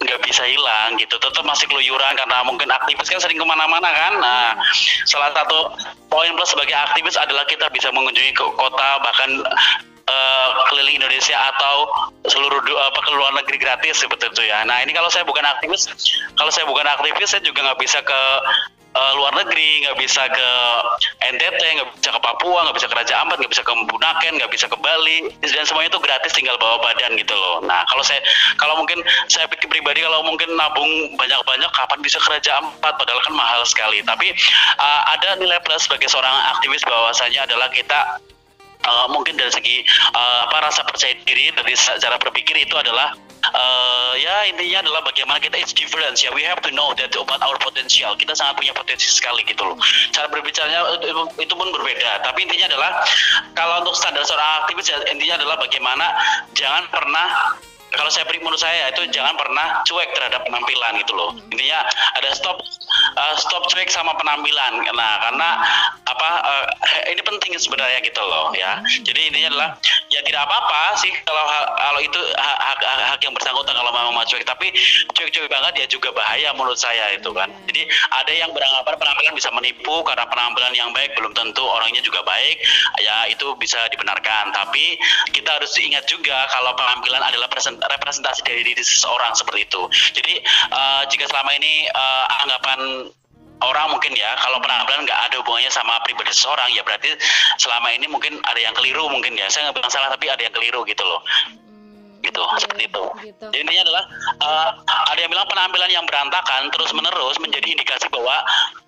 nggak 0.00 0.24
bisa 0.24 0.48
hilang 0.48 0.96
gitu 0.96 1.12
tetap 1.20 1.44
masih 1.44 1.68
keluyuran 1.68 2.16
karena 2.16 2.40
mungkin 2.40 2.72
aktivis 2.72 3.12
kan 3.12 3.20
sering 3.20 3.36
ke 3.36 3.44
mana-mana 3.44 3.84
kan 3.92 4.16
nah 4.16 4.56
salah 5.04 5.28
satu 5.36 5.76
poin 6.08 6.32
plus 6.32 6.56
sebagai 6.56 6.72
aktivis 6.72 7.20
adalah 7.20 7.44
kita 7.44 7.68
bisa 7.68 7.92
mengunjungi 7.92 8.32
ke 8.32 8.44
kota 8.56 8.88
bahkan 9.04 9.44
uh, 10.08 10.48
keliling 10.72 11.04
Indonesia 11.04 11.36
atau 11.36 11.76
seluruh 12.32 12.64
apa 12.64 13.00
ke 13.04 13.10
luar 13.12 13.32
negeri 13.44 13.60
gratis 13.60 14.00
seperti 14.00 14.32
itu 14.32 14.48
ya. 14.48 14.64
Nah 14.64 14.80
ini 14.80 14.96
kalau 14.96 15.12
saya 15.12 15.24
bukan 15.28 15.44
aktivis, 15.44 15.88
kalau 16.36 16.48
saya 16.48 16.64
bukan 16.64 16.84
aktivis 16.88 17.28
saya 17.28 17.44
juga 17.44 17.60
nggak 17.64 17.80
bisa 17.80 18.00
ke 18.00 18.20
uh, 18.94 19.12
luar 19.18 19.34
negeri, 19.34 19.84
nggak 19.84 19.98
bisa 19.98 20.22
ke 20.30 20.48
NTT, 21.34 21.60
nggak 21.60 21.88
bisa 21.98 22.10
ke 22.14 22.20
Papua, 22.22 22.64
nggak 22.66 22.76
bisa 22.78 22.88
ke 22.88 22.96
Raja 22.96 23.14
Ampat, 23.26 23.36
nggak 23.42 23.52
bisa 23.52 23.64
ke 23.66 23.72
Bunaken, 23.74 24.32
nggak 24.38 24.52
bisa 24.54 24.66
ke 24.70 24.76
Bali, 24.78 25.18
dan 25.42 25.64
semuanya 25.66 25.90
itu 25.90 26.00
gratis 26.00 26.32
tinggal 26.32 26.56
bawa 26.58 26.80
badan 26.80 27.18
gitu 27.18 27.34
loh. 27.34 27.60
Nah 27.66 27.82
kalau 27.90 28.02
saya 28.06 28.22
kalau 28.56 28.78
mungkin 28.78 29.02
saya 29.26 29.50
pikir 29.50 29.66
pribadi 29.68 30.02
kalau 30.02 30.22
mungkin 30.24 30.48
nabung 30.54 30.90
banyak-banyak 31.18 31.70
kapan 31.74 31.98
bisa 32.00 32.18
ke 32.22 32.28
Raja 32.30 32.62
Ampat, 32.62 32.94
padahal 32.96 33.20
kan 33.22 33.34
mahal 33.34 33.62
sekali. 33.66 34.00
Tapi 34.06 34.30
uh, 34.78 35.00
ada 35.10 35.36
nilai 35.38 35.58
plus 35.66 35.84
sebagai 35.84 36.06
seorang 36.06 36.32
aktivis 36.56 36.86
bahwasanya 36.86 37.44
adalah 37.50 37.68
kita 37.74 38.22
uh, 38.86 39.06
mungkin 39.10 39.34
dari 39.36 39.52
segi 39.52 39.76
uh, 40.14 40.48
apa 40.48 40.70
rasa 40.70 40.84
percaya 40.84 41.16
diri 41.24 41.50
dari 41.52 41.74
cara 41.76 42.16
berpikir 42.20 42.56
itu 42.60 42.74
adalah 42.76 43.16
uh, 43.52 44.12
ya 44.16 44.48
intinya 44.48 44.88
adalah 44.88 45.02
bagaimana 45.04 45.38
kita 45.42 45.60
it's 45.60 45.76
different. 45.76 46.16
Ya 46.22 46.32
we 46.32 46.40
have 46.46 46.62
to 46.64 46.70
know 46.72 46.96
that 46.96 47.12
about 47.12 47.42
our 47.44 47.58
potential. 47.60 48.16
Kita 48.16 48.32
sangat 48.32 48.62
punya 48.62 48.72
potensi 48.72 49.10
sekali 49.10 49.44
gitu 49.44 49.66
loh. 49.66 49.76
Cara 50.16 50.30
berbicaranya 50.32 50.96
itu, 51.36 51.54
pun 51.54 51.68
berbeda. 51.74 52.24
Tapi 52.24 52.38
intinya 52.48 52.72
adalah 52.72 52.90
kalau 53.52 53.84
untuk 53.84 53.94
standar 53.98 54.24
seorang 54.24 54.64
aktivis 54.64 54.88
ya, 54.88 54.98
intinya 55.12 55.40
adalah 55.42 55.56
bagaimana 55.60 56.06
jangan 56.56 56.88
pernah 56.88 57.58
kalau 57.94 58.10
saya 58.10 58.26
menurut 58.26 58.58
saya 58.58 58.90
itu 58.90 59.06
jangan 59.14 59.38
pernah 59.38 59.86
cuek 59.86 60.10
terhadap 60.18 60.42
penampilan 60.42 60.92
gitu 60.98 61.14
loh. 61.14 61.30
Intinya 61.54 61.86
ada 62.18 62.28
stop 62.34 62.58
uh, 63.16 63.34
stop 63.38 63.66
cuek 63.70 63.90
sama 63.90 64.14
penampilan. 64.18 64.84
Nah 64.94 65.12
karena 65.28 65.48
apa 66.04 66.30
uh, 66.44 66.64
ini 67.10 67.20
penting 67.24 67.56
sebenarnya 67.56 68.00
gitu 68.04 68.20
loh 68.22 68.52
ya. 68.54 68.80
Jadi 68.84 69.30
intinya 69.32 69.48
adalah 69.54 69.70
ya 70.12 70.20
tidak 70.22 70.42
apa-apa 70.46 70.98
sih 71.00 71.12
kalau 71.24 71.44
kalau 71.78 72.00
itu 72.02 72.20
hak, 72.36 72.58
hak, 72.60 72.78
hak 73.14 73.20
yang 73.22 73.34
bersangkutan 73.34 73.74
kalau 73.74 73.90
mau 73.94 74.24
cuek. 74.26 74.44
Tapi 74.44 74.70
cuek-cuek 75.16 75.48
banget 75.48 75.72
ya 75.84 75.86
juga 75.88 76.12
bahaya 76.12 76.52
menurut 76.54 76.78
saya 76.78 77.12
itu 77.14 77.30
kan. 77.32 77.50
Jadi 77.70 77.86
ada 78.12 78.32
yang 78.32 78.50
beranggapan 78.52 78.94
penampilan 79.00 79.34
bisa 79.34 79.50
menipu 79.50 80.02
karena 80.06 80.24
penampilan 80.28 80.72
yang 80.76 80.90
baik 80.92 81.16
belum 81.16 81.32
tentu 81.32 81.64
orangnya 81.64 82.02
juga 82.04 82.22
baik. 82.22 82.60
Ya 83.00 83.26
itu 83.30 83.54
bisa 83.56 83.78
dibenarkan. 83.90 84.52
Tapi 84.54 84.98
kita 85.32 85.56
harus 85.58 85.72
ingat 85.80 86.04
juga 86.06 86.46
kalau 86.52 86.76
penampilan 86.76 87.22
adalah 87.22 87.48
present 87.48 87.80
representasi 87.80 88.44
dari 88.44 88.62
diri 88.66 88.82
seseorang 88.84 89.32
seperti 89.34 89.66
itu. 89.66 89.82
Jadi 90.14 90.34
uh, 90.72 91.02
jika 91.08 91.24
selama 91.30 91.52
ini 91.56 91.88
uh, 91.90 92.24
anggapan 92.44 92.80
orang 93.64 93.86
mungkin 93.96 94.12
ya 94.12 94.36
kalau 94.40 94.60
penampilan 94.60 95.08
nggak 95.08 95.20
ada 95.30 95.36
hubungannya 95.40 95.72
sama 95.72 95.96
pribadi 96.04 96.32
seseorang 96.34 96.68
ya 96.76 96.84
berarti 96.84 97.16
selama 97.56 97.88
ini 97.96 98.06
mungkin 98.10 98.36
ada 98.44 98.60
yang 98.60 98.74
keliru 98.76 99.08
mungkin 99.08 99.34
ya. 99.38 99.48
Saya 99.48 99.70
nggak 99.70 99.80
bilang 99.80 99.92
salah 99.92 100.10
tapi 100.12 100.28
ada 100.28 100.42
yang 100.44 100.54
keliru 100.54 100.84
gitu 100.84 101.04
loh 101.06 101.24
gitu 102.24 102.40
okay, 102.40 102.60
seperti 102.64 102.82
itu. 102.88 103.04
gitu. 103.20 103.46
jadi 103.52 103.60
intinya 103.60 103.82
adalah 103.84 104.04
uh, 104.40 104.70
ada 105.12 105.20
yang 105.20 105.30
bilang 105.30 105.48
penampilan 105.48 105.90
yang 105.92 106.04
berantakan 106.08 106.72
terus 106.72 106.90
menerus 106.96 107.36
menjadi 107.38 107.68
indikasi 107.76 108.06
bahwa 108.08 108.40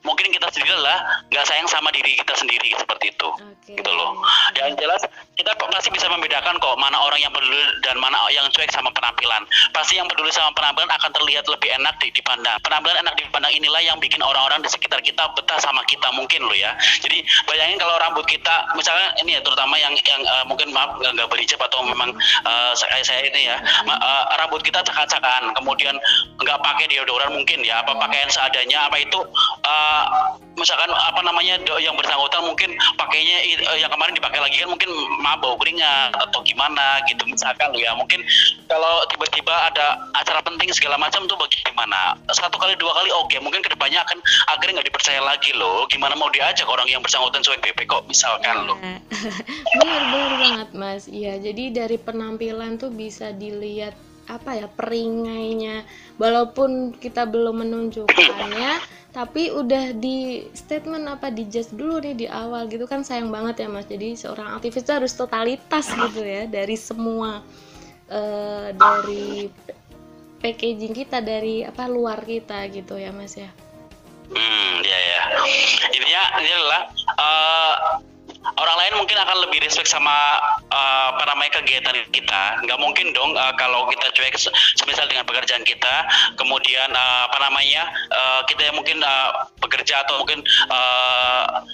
mungkin 0.07 0.31
kita 0.31 0.47
sendiri 0.55 0.71
adalah 0.79 1.03
nggak 1.35 1.45
sayang 1.51 1.67
sama 1.67 1.91
diri 1.91 2.15
kita 2.15 2.35
sendiri 2.39 2.71
seperti 2.79 3.11
itu. 3.11 3.31
Okay. 3.67 3.83
gitu 3.83 3.91
loh. 3.91 4.15
Yang 4.55 4.79
jelas 4.79 5.03
kita 5.35 5.51
pasti 5.59 5.91
bisa 5.91 6.07
membedakan 6.07 6.63
kok 6.63 6.79
mana 6.79 6.95
orang 7.03 7.19
yang 7.19 7.35
peduli 7.35 7.59
dan 7.83 7.99
mana 7.99 8.15
yang 8.31 8.47
cuek 8.55 8.71
sama 8.71 8.95
penampilan. 8.95 9.43
Pasti 9.75 9.99
yang 9.99 10.07
peduli 10.07 10.31
sama 10.31 10.55
penampilan 10.55 10.87
akan 10.87 11.11
terlihat 11.11 11.51
lebih 11.51 11.75
enak 11.75 11.99
di, 11.99 12.15
dipandang 12.15 12.55
penampilan 12.63 13.03
enak 13.03 13.19
dipandang 13.19 13.51
inilah 13.51 13.83
yang 13.83 13.99
bikin 13.99 14.23
orang-orang 14.23 14.63
di 14.63 14.71
sekitar 14.71 15.03
kita 15.03 15.27
betah 15.35 15.59
sama 15.59 15.83
kita 15.91 16.07
mungkin 16.15 16.47
loh 16.47 16.55
ya. 16.55 16.79
Jadi 17.03 17.27
bayangin 17.51 17.83
kalau 17.83 17.99
rambut 17.99 18.25
kita 18.31 18.71
misalnya 18.79 19.11
ini 19.27 19.35
ya 19.35 19.41
terutama 19.43 19.75
yang 19.83 19.93
yang 20.07 20.23
uh, 20.23 20.47
mungkin 20.47 20.71
maaf 20.71 20.95
nggak 21.03 21.27
berhijab 21.27 21.59
atau 21.59 21.83
memang 21.83 22.15
uh, 22.47 22.73
saya, 22.79 23.03
saya 23.03 23.26
ini 23.29 23.51
ya. 23.51 23.57
Uh, 23.87 24.25
rambut 24.39 24.63
kita 24.63 24.81
cakak-cakan 24.87 25.51
kemudian 25.59 25.95
nggak 26.41 26.59
pakai 26.63 26.87
deodoran 26.91 27.35
mungkin 27.35 27.63
ya 27.67 27.83
apa 27.83 27.95
pakaian 27.99 28.31
seadanya 28.31 28.87
apa 28.87 28.97
itu 29.03 29.21
uh, 29.67 30.05
misalkan 30.57 30.89
apa 30.89 31.21
namanya 31.21 31.61
yang 31.79 31.95
bersangkutan 31.95 32.43
mungkin 32.49 32.73
pakainya 32.97 33.37
eh, 33.45 33.79
yang 33.79 33.93
kemarin 33.93 34.17
dipakai 34.17 34.41
lagi 34.41 34.57
kan 34.59 34.73
mungkin 34.73 34.89
mabau 35.21 35.55
keringat 35.61 36.17
atau 36.17 36.41
gimana 36.43 37.01
gitu 37.07 37.23
misalkan 37.29 37.71
ya. 37.77 37.93
Mungkin 37.95 38.25
kalau 38.67 39.05
tiba-tiba 39.13 39.53
ada 39.53 40.01
acara 40.17 40.41
penting 40.43 40.73
segala 40.73 40.97
macam 40.97 41.29
tuh 41.29 41.37
bagaimana? 41.37 42.17
Satu 42.33 42.57
kali 42.57 42.75
dua 42.81 42.93
kali 42.97 43.13
oke 43.13 43.37
mungkin 43.45 43.61
ke 43.61 43.71
depannya 43.71 44.03
akan 44.03 44.19
akhirnya 44.57 44.81
nggak 44.81 44.89
dipercaya 44.91 45.21
lagi 45.21 45.53
loh. 45.55 45.85
Gimana 45.93 46.17
mau 46.17 46.33
diajak 46.33 46.67
orang 46.67 46.89
yang 46.89 47.05
bersangkutan 47.05 47.45
cuek 47.45 47.61
BP 47.61 47.85
kok 47.87 48.09
misalkan 48.09 48.65
loh. 48.65 48.81
Benar 49.77 50.03
benar 50.09 50.33
banget 50.41 50.69
mas. 50.73 51.05
Iya 51.07 51.37
jadi 51.39 51.85
dari 51.85 52.01
penampilan 52.01 52.81
tuh 52.81 52.89
bisa 52.91 53.31
dilihat 53.31 53.93
apa 54.27 54.59
ya 54.59 54.67
peringainya. 54.73 55.87
Walaupun 56.17 56.97
kita 56.97 57.29
belum 57.29 57.63
menunjukkannya 57.63 58.71
tapi 59.17 59.49
udah 59.49 59.97
di 59.97 60.45
statement 60.53 61.09
apa 61.09 61.33
di 61.33 61.49
just 61.49 61.73
dulu 61.73 62.05
nih 62.05 62.13
di 62.13 62.27
awal 62.29 62.69
gitu 62.69 62.85
kan 62.85 63.01
sayang 63.01 63.33
banget 63.33 63.65
ya 63.65 63.69
mas. 63.73 63.89
Jadi 63.89 64.13
seorang 64.13 64.61
aktivis 64.61 64.85
itu 64.85 64.93
harus 64.93 65.17
totalitas 65.17 65.89
gitu 65.89 66.21
ya 66.21 66.45
dari 66.45 66.77
semua 66.77 67.41
uh, 68.13 68.69
dari 68.77 69.49
packaging 70.45 70.93
kita 70.93 71.25
dari 71.25 71.65
apa 71.65 71.89
luar 71.89 72.21
kita 72.29 72.69
gitu 72.69 73.01
ya 73.01 73.09
mas 73.09 73.41
ya. 73.41 73.49
Hmm 74.29 74.85
ya 74.85 74.99
ya 75.01 75.23
intinya 75.97 76.23
ini 76.45 76.51
adalah 76.53 76.83
uh, 77.17 77.75
orang 78.45 78.77
lain 78.79 78.93
mungkin 79.03 79.19
akan 79.19 79.37
lebih 79.49 79.65
respect 79.65 79.89
sama 79.91 80.13
uh, 80.71 81.15
apa 81.15 81.25
namanya 81.33 81.61
kegiatan 81.61 81.97
kita. 82.11 82.43
Nggak 82.65 82.79
mungkin 82.81 83.11
dong 83.17 83.35
uh, 83.35 83.53
kalau 83.57 83.89
kita 83.91 84.13
cuek 84.15 84.37
semisal 84.79 85.07
dengan 85.09 85.25
pekerjaan 85.25 85.65
kita, 85.65 85.95
kemudian 86.39 86.91
uh, 86.93 87.21
apa 87.29 87.39
namanya 87.43 87.89
uh, 88.13 88.41
kita 88.47 88.71
yang 88.71 88.77
mungkin 88.77 89.01
uh, 89.03 89.49
bekerja 89.59 90.05
atau 90.07 90.23
mungkin 90.23 90.45
uh, 90.71 91.65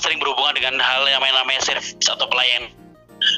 sering 0.00 0.22
berhubungan 0.22 0.54
dengan 0.54 0.78
hal 0.78 1.02
yang 1.10 1.18
namanya 1.20 1.58
service 1.64 1.98
atau 2.06 2.26
pelayanan 2.30 2.70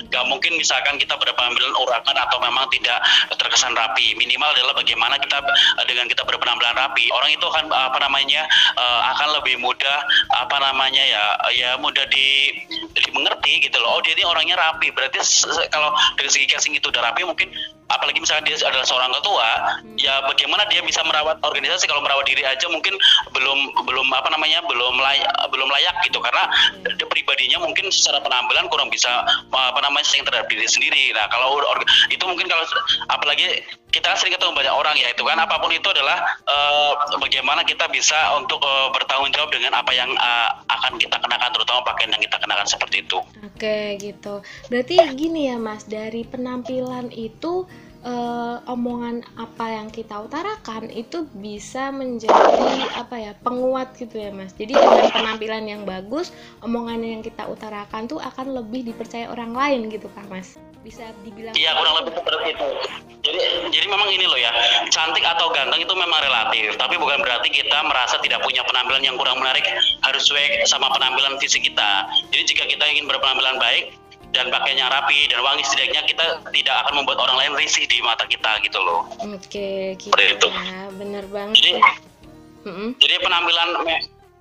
Gak 0.09 0.25
mungkin 0.25 0.57
misalkan 0.57 0.97
kita 0.97 1.15
berpenampilan 1.21 1.75
urakan 1.77 2.17
atau 2.17 2.39
memang 2.41 2.65
tidak 2.73 2.99
terkesan 3.37 3.77
rapi. 3.77 4.17
Minimal 4.17 4.51
adalah 4.57 4.75
bagaimana 4.77 5.21
kita 5.21 5.39
dengan 5.85 6.09
kita 6.09 6.25
berpenampilan 6.25 6.75
rapi. 6.77 7.13
Orang 7.13 7.31
itu 7.33 7.45
akan 7.45 7.69
apa 7.73 7.99
namanya 8.01 8.49
uh, 8.77 9.01
akan 9.17 9.29
lebih 9.41 9.61
mudah 9.61 9.99
apa 10.33 10.57
namanya 10.61 11.03
ya 11.05 11.25
ya 11.53 11.71
mudah 11.77 12.05
di 12.09 12.53
dimengerti 12.97 13.69
gitu 13.69 13.77
loh. 13.81 13.99
Oh 13.99 14.01
ini 14.05 14.25
orangnya 14.25 14.57
rapi. 14.57 14.93
Berarti 14.93 15.21
kalau 15.69 15.93
dari 16.17 16.29
segi 16.33 16.47
casing 16.49 16.75
itu 16.77 16.89
udah 16.89 17.13
rapi 17.13 17.25
mungkin 17.29 17.53
apalagi 17.89 18.21
misalnya 18.21 18.45
dia 18.53 18.57
adalah 18.69 18.85
seorang 18.85 19.11
ketua 19.17 19.49
hmm. 19.49 19.97
ya 19.97 20.21
bagaimana 20.29 20.63
dia 20.69 20.85
bisa 20.85 21.01
merawat 21.09 21.41
organisasi 21.41 21.89
kalau 21.89 22.05
merawat 22.05 22.29
diri 22.29 22.45
aja 22.45 22.69
mungkin 22.69 22.95
belum 23.33 23.59
belum 23.89 24.07
apa 24.13 24.29
namanya 24.29 24.61
belum 24.69 25.01
layak 25.01 25.33
belum 25.49 25.69
layak 25.73 25.95
gitu 26.05 26.21
karena 26.21 26.45
hmm. 26.85 27.09
pribadinya 27.09 27.59
mungkin 27.65 27.89
secara 27.89 28.21
penampilan 28.21 28.69
kurang 28.69 28.93
bisa 28.93 29.25
apa 29.53 29.81
namanya 29.81 30.05
sering 30.05 30.25
terhadap 30.29 30.47
diri 30.53 30.69
sendiri 30.69 31.17
nah 31.17 31.25
kalau 31.33 31.61
itu 32.13 32.25
mungkin 32.29 32.45
kalau 32.47 32.65
apalagi 33.09 33.65
kita 33.89 34.13
sering 34.21 34.37
ketemu 34.37 34.53
banyak 34.53 34.75
orang 34.75 34.95
ya 35.01 35.09
itu 35.09 35.25
kan 35.25 35.41
apa 35.41 35.57
pun 35.57 35.73
itu 35.73 35.89
adalah 35.89 36.21
uh, 36.45 36.93
bagaimana 37.17 37.65
kita 37.65 37.89
bisa 37.89 38.37
untuk 38.37 38.61
uh, 38.61 38.93
bertanggung 38.93 39.33
jawab 39.33 39.49
dengan 39.49 39.81
apa 39.81 39.93
yang 39.97 40.13
uh, 40.17 40.51
akan 40.69 41.01
kita 41.01 41.17
kenakan 41.17 41.51
terutama 41.57 41.81
pakaian 41.89 42.13
yang 42.13 42.23
kita 42.23 42.37
kenakan 42.37 42.67
seperti 42.69 42.97
itu. 43.05 43.19
Oke 43.49 43.97
gitu. 43.97 44.45
Berarti 44.69 45.01
gini 45.17 45.49
ya 45.49 45.57
Mas 45.57 45.89
dari 45.89 46.29
penampilan 46.29 47.09
itu 47.17 47.65
uh, 48.05 48.63
omongan 48.69 49.25
apa 49.39 49.67
yang 49.73 49.89
kita 49.91 50.21
utarakan 50.21 50.93
itu 50.93 51.27
bisa 51.39 51.91
menjadi 51.91 52.87
apa 52.95 53.17
ya 53.19 53.33
penguat 53.41 53.95
gitu 53.99 54.19
ya 54.19 54.31
mas 54.31 54.55
jadi 54.55 54.77
dengan 54.79 55.11
penampilan 55.11 55.65
yang 55.67 55.83
bagus 55.83 56.31
omongan 56.63 57.03
yang 57.03 57.23
kita 57.25 57.47
utarakan 57.49 58.07
tuh 58.07 58.21
akan 58.23 58.63
lebih 58.63 58.87
dipercaya 58.87 59.31
orang 59.31 59.55
lain 59.55 59.81
gitu 59.91 60.07
kak 60.13 60.27
mas 60.31 60.59
bisa 60.89 61.05
dibilang 61.21 61.53
iya 61.53 61.77
kurang 61.77 61.95
lebih 62.01 62.17
seperti 62.17 62.57
itu 62.57 62.69
jadi 63.21 63.41
jadi 63.69 63.87
memang 63.93 64.09
ini 64.09 64.25
loh 64.25 64.41
ya 64.41 64.49
cantik 64.89 65.21
atau 65.21 65.53
ganteng 65.53 65.85
itu 65.85 65.93
memang 65.93 66.17
relatif 66.25 66.81
tapi 66.81 66.97
bukan 66.97 67.21
berarti 67.21 67.53
kita 67.53 67.79
merasa 67.85 68.17
tidak 68.25 68.41
punya 68.41 68.65
penampilan 68.65 69.05
yang 69.05 69.21
kurang 69.21 69.37
menarik 69.37 69.65
harus 70.01 70.25
sesuai 70.25 70.65
sama 70.65 70.89
penampilan 70.97 71.37
fisik 71.37 71.61
kita 71.61 72.09
jadi 72.33 72.43
jika 72.49 72.65
kita 72.65 72.85
ingin 72.89 73.05
berpenampilan 73.05 73.61
baik 73.61 73.93
dan 74.33 74.49
pakainya 74.53 74.89
rapi 74.93 75.29
dan 75.29 75.41
wangi 75.41 75.65
setidaknya 75.65 76.05
kita 76.05 76.25
tidak 76.53 76.77
akan 76.85 77.01
membuat 77.01 77.19
orang 77.29 77.37
lain 77.41 77.53
risih 77.65 77.89
di 77.89 77.97
mata 78.05 78.29
kita 78.29 78.61
gitu 78.61 78.77
loh. 78.77 79.09
Oke, 79.25 79.97
gitu. 79.97 80.13
Seperti 80.13 80.37
itu. 80.37 80.49
Ya, 80.53 80.83
bener 80.93 81.25
banget. 81.33 81.55
Jadi, 81.57 81.73
mm 82.69 82.73
-hmm. 82.77 82.89
jadi 83.01 83.15
penampilan 83.25 83.69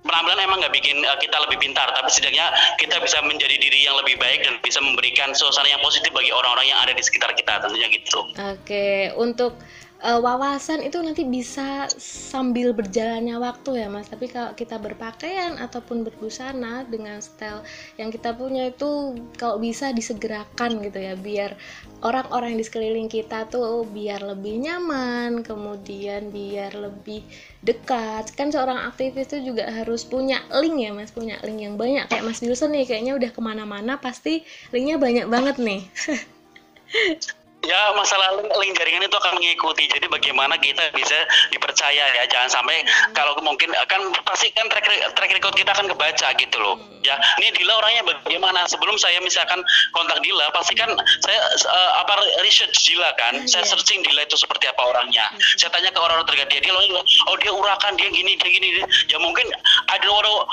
penampilan 0.06 0.38
emang 0.42 0.58
nggak 0.62 0.74
bikin 0.74 1.02
uh, 1.02 1.18
kita 1.18 1.36
lebih 1.48 1.58
pintar, 1.62 1.90
tapi 1.90 2.08
setidaknya 2.10 2.46
kita 2.78 2.98
bisa 3.02 3.18
menjadi 3.24 3.56
diri 3.58 3.86
yang 3.86 3.96
lebih 3.98 4.18
baik 4.18 4.46
dan 4.46 4.54
bisa 4.62 4.78
memberikan 4.78 5.34
suasana 5.34 5.66
yang 5.66 5.82
positif 5.82 6.10
bagi 6.14 6.30
orang-orang 6.30 6.66
yang 6.70 6.78
ada 6.82 6.92
di 6.94 7.02
sekitar 7.02 7.34
kita 7.34 7.62
tentunya 7.62 7.88
gitu. 7.90 8.22
Oke, 8.38 9.10
untuk 9.18 9.58
uh, 10.02 10.20
wawasan 10.22 10.82
itu 10.86 10.98
nanti 11.02 11.26
bisa 11.26 11.90
sambil 11.98 12.70
berjalannya 12.70 13.38
waktu 13.38 13.82
ya 13.82 13.88
mas. 13.90 14.06
Tapi 14.06 14.30
kalau 14.30 14.54
kita 14.54 14.78
berpakaian 14.78 15.58
ataupun 15.58 16.06
berbusana 16.06 16.86
dengan 16.86 17.18
style 17.18 17.62
yang 17.98 18.14
kita 18.14 18.34
punya 18.34 18.70
itu 18.70 19.18
kalau 19.34 19.58
bisa 19.58 19.90
disegerakan 19.90 20.82
gitu 20.82 20.98
ya 20.98 21.14
biar 21.18 21.58
orang-orang 22.02 22.54
di 22.54 22.64
sekeliling 22.64 23.10
kita 23.10 23.50
tuh 23.50 23.82
biar 23.90 24.22
lebih 24.22 24.62
nyaman 24.62 25.42
kemudian 25.42 26.30
biar 26.30 26.78
lebih 26.78 27.26
dekat. 27.66 28.30
Kan 28.38 28.54
seorang 28.54 28.86
aktivis 28.86 29.30
itu 29.34 29.54
juga 29.54 29.66
harus 29.66 30.06
punya 30.06 30.42
link 30.54 30.78
ya 30.78 30.90
mas. 30.94 31.10
Punya 31.10 31.42
link 31.42 31.58
yang 31.58 31.74
banyak. 31.74 32.06
Kayak 32.06 32.24
mas 32.26 32.40
Wilson 32.42 32.74
nih 32.74 32.86
kayaknya 32.86 33.12
udah 33.18 33.30
ke 33.34 33.40
mana-mana 33.42 33.98
pasti 33.98 34.46
linknya 34.70 34.96
banyak 35.00 35.26
banget 35.26 35.56
nih 35.58 35.82
Ya 37.66 37.90
masalah 37.98 38.38
link, 38.38 38.54
link 38.54 38.72
jaringan 38.78 39.02
itu 39.10 39.18
akan 39.18 39.34
mengikuti. 39.34 39.90
Jadi 39.90 40.06
bagaimana 40.06 40.54
kita 40.62 40.94
bisa 40.94 41.18
dipercaya 41.50 42.06
ya, 42.14 42.22
jangan 42.30 42.46
sampai 42.46 42.86
hmm. 42.86 43.18
kalau 43.18 43.34
mungkin 43.42 43.74
kan 43.90 43.98
pasti 44.22 44.54
kan 44.54 44.70
track, 44.70 44.86
track 44.86 45.30
record 45.34 45.58
kita 45.58 45.74
akan 45.74 45.90
kebaca 45.90 46.28
gitu 46.38 46.56
loh. 46.62 46.78
Hmm. 46.78 47.02
Ya, 47.02 47.18
ini 47.42 47.50
Dila 47.58 47.82
orangnya 47.82 48.14
bagaimana? 48.14 48.62
Sebelum 48.70 48.94
saya 48.94 49.18
misalkan 49.18 49.58
kontak 49.90 50.22
Dila, 50.22 50.54
pasti 50.54 50.78
kan 50.78 50.90
saya 51.26 51.38
uh, 51.66 51.90
apa 52.06 52.14
research 52.46 52.78
Dila 52.86 53.10
kan, 53.18 53.34
hmm, 53.34 53.50
saya 53.50 53.66
yeah. 53.66 53.70
searching 53.74 54.06
Dila 54.06 54.22
itu 54.22 54.38
seperti 54.38 54.70
apa 54.70 54.82
orangnya. 54.94 55.26
Hmm. 55.26 55.58
Saya 55.58 55.74
tanya 55.74 55.90
ke 55.90 55.98
orang-orang 55.98 56.30
terkait 56.30 56.48
dia, 56.54 56.62
dia 56.62 56.72
oh 56.78 57.36
dia 57.42 57.50
urakan, 57.50 57.98
dia 57.98 58.06
gini, 58.14 58.38
dia 58.38 58.50
gini. 58.54 58.68
Ya 59.10 59.18
mungkin 59.18 59.50
I 59.90 59.98
don't 59.98 60.14
know 60.22 60.46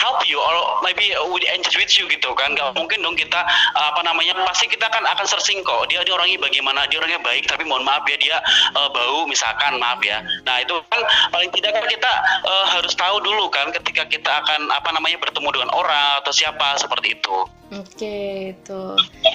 help 0.00 0.24
you 0.24 0.40
or 0.40 0.80
maybe 0.80 1.12
would 1.28 1.44
engage 1.44 1.76
with 1.76 1.92
you 2.00 2.08
gitu 2.08 2.32
kan. 2.32 2.56
Nggak 2.56 2.72
mungkin 2.72 3.04
dong 3.04 3.14
kita 3.20 3.44
apa 3.76 4.00
namanya 4.00 4.32
pasti 4.48 4.66
kita 4.66 4.88
kan 4.88 5.04
akan 5.04 5.26
searching 5.28 5.60
kok. 5.60 5.92
Dia 5.92 6.00
dia 6.02 6.16
orangnya 6.16 6.40
bagaimana? 6.40 6.88
Dia 6.88 7.04
orangnya 7.04 7.20
baik 7.20 7.44
tapi 7.44 7.68
mohon 7.68 7.84
maaf 7.84 8.08
ya 8.08 8.16
dia 8.16 8.36
uh, 8.74 8.88
bau 8.88 9.28
misalkan 9.28 9.76
maaf 9.76 10.00
ya. 10.00 10.24
Nah 10.48 10.64
itu 10.64 10.80
kan 10.88 11.04
paling 11.28 11.52
tidak 11.52 11.76
kan 11.76 11.84
kita 11.84 12.12
uh, 12.48 12.66
harus 12.72 12.96
tahu 12.96 13.20
dulu 13.20 13.52
kan 13.52 13.68
ketika 13.76 14.08
kita 14.08 14.40
akan 14.40 14.72
apa 14.72 14.88
namanya 14.96 15.20
bertemu 15.20 15.48
dengan 15.52 15.70
orang 15.76 16.24
atau 16.24 16.32
siapa 16.32 16.80
seperti 16.80 17.20
itu. 17.20 17.36
Oke 17.70 18.50
itu. 18.56 18.82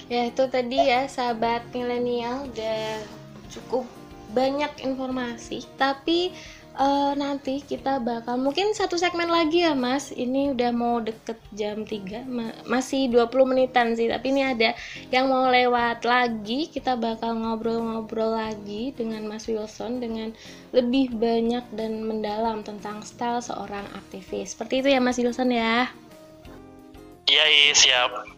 Ya 0.10 0.28
itu 0.28 0.44
tadi 0.52 0.78
ya 0.82 1.08
sahabat 1.08 1.70
milenial 1.72 2.50
udah 2.52 3.06
cukup 3.54 3.86
banyak 4.36 4.84
informasi. 4.84 5.64
Tapi 5.80 6.36
uh, 6.76 7.12
nanti 7.16 7.64
kita 7.64 8.04
bakal 8.04 8.36
mungkin 8.40 8.76
satu 8.76 9.00
segmen 9.00 9.32
lagi 9.32 9.64
ya 9.64 9.74
mas. 9.74 10.12
Ini 10.12 10.56
udah 10.56 10.72
mau 10.76 11.00
deket 11.00 11.40
jam 11.56 11.88
3 11.88 12.28
Ma 12.28 12.52
masih 12.68 13.08
20 13.12 13.52
menitan 13.52 13.96
sih 13.96 14.12
tapi 14.12 14.36
ini 14.36 14.44
ada 14.44 14.76
yang 15.10 15.32
mau 15.32 15.48
lewat 15.48 16.04
lagi. 16.04 16.68
Kita 16.68 17.00
bakal 17.00 17.40
ngobrol-ngobrol 17.40 18.36
lagi 18.36 18.92
dengan 18.94 19.26
mas 19.28 19.48
Wilson 19.48 20.04
dengan 20.04 20.36
lebih 20.76 21.16
banyak 21.16 21.64
dan 21.74 22.04
mendalam 22.04 22.62
tentang 22.62 23.02
style 23.02 23.40
seorang 23.40 23.88
aktivis. 23.96 24.54
Seperti 24.54 24.84
itu 24.84 24.90
ya 24.92 25.00
mas 25.00 25.20
Wilson 25.20 25.52
ya? 25.56 25.88
Iya 27.26 27.46
iya 27.50 27.74
siap 27.74 28.35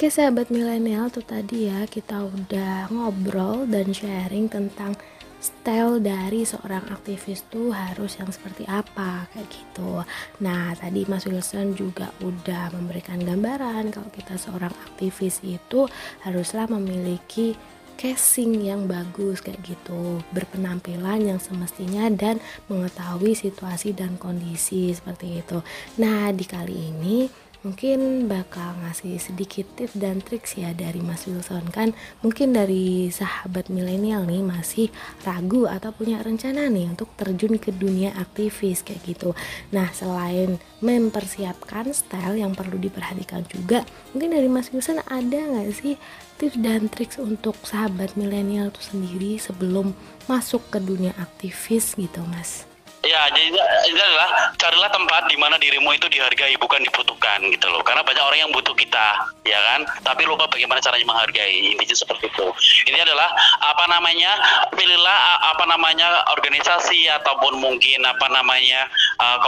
Oke 0.00 0.08
sahabat 0.08 0.48
milenial 0.48 1.12
tuh 1.12 1.20
tadi 1.20 1.68
ya 1.68 1.84
kita 1.84 2.24
udah 2.24 2.88
ngobrol 2.88 3.68
dan 3.68 3.92
sharing 3.92 4.48
tentang 4.48 4.96
style 5.36 6.00
dari 6.00 6.40
seorang 6.48 6.88
aktivis 6.88 7.44
tuh 7.52 7.68
harus 7.76 8.16
yang 8.16 8.32
seperti 8.32 8.64
apa 8.64 9.28
kayak 9.28 9.52
gitu. 9.52 10.00
Nah 10.40 10.72
tadi 10.72 11.04
Mas 11.04 11.28
Wilson 11.28 11.76
juga 11.76 12.08
udah 12.24 12.72
memberikan 12.72 13.20
gambaran 13.20 13.92
kalau 13.92 14.08
kita 14.08 14.40
seorang 14.40 14.72
aktivis 14.88 15.44
itu 15.44 15.84
haruslah 16.24 16.64
memiliki 16.72 17.52
casing 18.00 18.56
yang 18.56 18.88
bagus 18.88 19.44
kayak 19.44 19.60
gitu, 19.68 20.24
berpenampilan 20.32 21.28
yang 21.28 21.36
semestinya 21.36 22.08
dan 22.08 22.40
mengetahui 22.72 23.36
situasi 23.36 23.92
dan 23.92 24.16
kondisi 24.16 24.96
seperti 24.96 25.44
itu. 25.44 25.60
Nah, 26.00 26.32
di 26.32 26.48
kali 26.48 26.88
ini 26.88 27.49
mungkin 27.60 28.30
bakal 28.30 28.76
ngasih 28.84 29.20
sedikit 29.20 29.68
tips 29.76 29.96
dan 29.98 30.24
triks 30.24 30.56
ya 30.56 30.72
dari 30.72 31.02
Mas 31.04 31.28
Wilson. 31.28 31.68
Kan 31.68 31.92
mungkin 32.24 32.56
dari 32.56 33.12
sahabat 33.12 33.68
milenial 33.68 34.24
nih 34.24 34.40
masih 34.40 34.88
ragu 35.24 35.68
atau 35.68 35.92
punya 35.92 36.20
rencana 36.24 36.72
nih 36.72 36.92
untuk 36.92 37.12
terjun 37.20 37.60
ke 37.60 37.72
dunia 37.74 38.16
aktivis 38.16 38.80
kayak 38.80 39.04
gitu. 39.04 39.36
Nah 39.70 39.92
selain 39.92 40.56
mempersiapkan 40.80 41.92
style 41.92 42.40
yang 42.40 42.56
perlu 42.56 42.80
diperhatikan 42.80 43.44
juga 43.44 43.84
mungkin 44.16 44.32
dari 44.32 44.48
Mas 44.48 44.72
Wilson 44.72 45.04
ada 45.04 45.38
nggak 45.38 45.68
sih 45.76 45.94
tips 46.40 46.56
dan 46.56 46.88
triks 46.88 47.20
untuk 47.20 47.52
sahabat 47.68 48.16
milenial 48.16 48.72
itu 48.72 48.80
sendiri 48.80 49.36
sebelum 49.36 49.92
masuk 50.24 50.64
ke 50.72 50.80
dunia 50.80 51.12
aktivis 51.20 51.92
gitu 52.00 52.24
mas 52.24 52.69
Ya, 53.00 53.32
jadi 53.32 53.48
itu 53.88 53.96
adalah 53.96 54.52
carilah 54.60 54.92
tempat 54.92 55.24
di 55.32 55.36
mana 55.40 55.56
dirimu 55.56 55.88
itu 55.96 56.04
dihargai 56.12 56.52
bukan 56.60 56.84
dibutuhkan 56.84 57.40
gitu 57.48 57.72
loh. 57.72 57.80
Karena 57.80 58.04
banyak 58.04 58.20
orang 58.20 58.40
yang 58.44 58.52
butuh 58.52 58.76
kita, 58.76 59.24
ya 59.48 59.56
kan? 59.56 59.88
Tapi 60.04 60.28
lupa 60.28 60.44
bagaimana 60.52 60.84
caranya 60.84 61.08
menghargai. 61.08 61.72
Intinya 61.72 61.96
seperti 61.96 62.28
itu. 62.28 62.52
Ini 62.92 63.00
adalah 63.00 63.32
apa 63.64 63.88
namanya? 63.88 64.36
Pilihlah 64.76 65.18
apa 65.56 65.64
namanya 65.64 66.28
organisasi 66.36 67.08
ataupun 67.24 67.56
mungkin 67.56 68.04
apa 68.04 68.28
namanya 68.28 68.84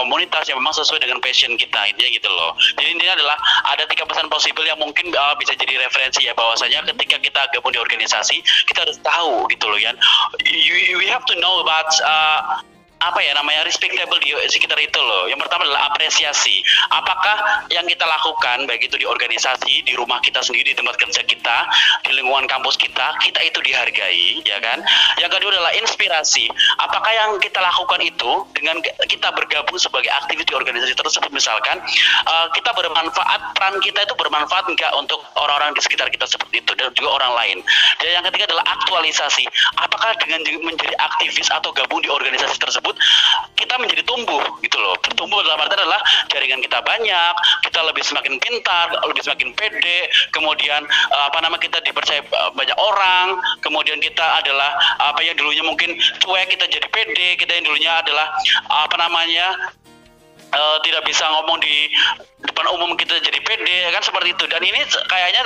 komunitas 0.01 0.49
yang 0.49 0.57
memang 0.57 0.73
sesuai 0.73 1.05
dengan 1.05 1.21
passion 1.21 1.53
kita. 1.61 1.93
Intinya 1.93 2.09
gitu 2.09 2.33
loh. 2.33 2.57
Jadi 2.81 2.89
intinya 2.89 3.21
adalah 3.21 3.37
ada 3.69 3.85
tiga 3.85 4.09
pesan 4.09 4.33
possible 4.33 4.65
yang 4.65 4.81
mungkin 4.81 5.13
uh, 5.13 5.37
bisa 5.37 5.53
jadi 5.53 5.77
referensi 5.77 6.25
ya 6.25 6.33
bahwasanya 6.33 6.89
ketika 6.89 7.21
kita 7.21 7.41
gabung 7.53 7.77
di 7.77 7.81
organisasi 7.85 8.41
kita 8.65 8.89
harus 8.89 8.97
tahu 9.05 9.45
gitu 9.53 9.69
loh 9.69 9.77
ya. 9.77 9.93
You, 10.41 10.97
we 10.97 11.05
have 11.13 11.29
to 11.29 11.37
know 11.37 11.61
about 11.61 11.93
uh, 12.01 12.65
apa 13.03 13.19
ya 13.19 13.35
namanya 13.35 13.67
respectable 13.67 14.19
di 14.23 14.31
sekitar 14.47 14.79
itu 14.79 14.99
loh. 15.03 15.27
Yang 15.27 15.47
pertama 15.47 15.67
adalah 15.67 15.91
apresiasi. 15.91 16.63
Apakah 16.95 17.67
yang 17.75 17.87
kita 17.91 18.07
lakukan 18.07 18.65
baik 18.71 18.87
itu 18.87 18.97
di 18.99 19.07
organisasi, 19.07 19.83
di 19.83 19.93
rumah 19.99 20.23
kita 20.23 20.39
sendiri, 20.43 20.71
di 20.71 20.77
tempat 20.79 20.95
kerja 20.99 21.23
kita, 21.27 21.57
di 22.07 22.11
lingkungan 22.15 22.47
kampus 22.47 22.79
kita, 22.79 23.19
kita 23.19 23.41
itu 23.43 23.59
dihargai, 23.59 24.43
ya 24.47 24.59
kan? 24.63 24.79
Yang 25.19 25.39
kedua 25.39 25.51
adalah 25.59 25.73
inspirasi. 25.75 26.47
Apakah 26.79 27.13
yang 27.13 27.31
kita 27.43 27.59
lakukan 27.59 28.01
itu 28.03 28.33
dengan 28.55 28.79
kita 29.11 29.29
bergabung 29.35 29.79
sebagai 29.79 30.11
aktivis 30.23 30.47
di 30.47 30.55
organisasi 30.55 30.95
tersebut 30.95 31.31
misalkan 31.35 31.83
uh, 32.29 32.47
kita 32.55 32.71
bermanfaat, 32.71 33.41
peran 33.59 33.77
kita 33.83 34.07
itu 34.07 34.15
bermanfaat 34.15 34.69
enggak 34.71 34.93
untuk 34.95 35.19
orang-orang 35.39 35.75
di 35.75 35.83
sekitar 35.83 36.07
kita 36.13 36.29
seperti 36.29 36.63
itu 36.63 36.73
dan 36.79 36.95
juga 36.95 37.19
orang 37.19 37.33
lain. 37.35 37.59
Dan 37.99 38.21
yang 38.21 38.25
ketiga 38.31 38.55
adalah 38.55 38.65
aktualisasi. 38.79 39.45
Apakah 39.81 40.15
dengan 40.21 40.45
menjadi 40.63 40.95
aktivis 40.99 41.49
atau 41.51 41.73
gabung 41.75 42.03
di 42.05 42.11
organisasi 42.11 42.57
tersebut 42.61 42.92
tersebut 42.93 43.57
kita 43.57 43.75
menjadi 43.79 44.03
tumbuh 44.05 44.43
gitu 44.61 44.77
loh. 44.77 44.95
Bertumbuh 45.01 45.41
dalam 45.45 45.61
arti 45.65 45.75
adalah 45.79 46.01
jaringan 46.29 46.61
kita 46.61 46.79
banyak 46.85 47.35
kita 47.65 47.81
lebih 47.85 48.03
semakin 48.05 48.35
pintar 48.43 48.93
lebih 49.09 49.23
semakin 49.25 49.49
pede 49.57 50.11
kemudian 50.35 50.83
eh, 50.89 51.25
apa 51.29 51.39
nama 51.41 51.57
kita 51.57 51.81
dipercaya 51.85 52.21
eh, 52.21 52.51
banyak 52.53 52.77
orang 52.77 53.39
kemudian 53.65 53.99
kita 54.03 54.25
adalah 54.43 54.77
apa 55.01 55.21
yang 55.25 55.37
dulunya 55.39 55.65
mungkin 55.65 55.97
cuek 56.21 56.47
kita 56.53 56.69
jadi 56.69 56.89
pede 56.91 57.29
kita 57.39 57.53
yang 57.55 57.65
dulunya 57.65 57.93
adalah 58.03 58.27
apa 58.69 58.97
namanya 58.99 59.73
uh, 60.53 60.77
tidak 60.85 61.03
bisa 61.09 61.25
ngomong 61.29 61.59
di 61.61 61.89
depan 62.43 62.67
umum 62.75 62.95
kita 62.99 63.19
jadi 63.21 63.39
pede 63.43 63.91
kan? 63.93 64.03
Seperti 64.05 64.37
itu. 64.37 64.45
Dan 64.49 64.63
ini 64.63 64.81
kayaknya 65.09 65.43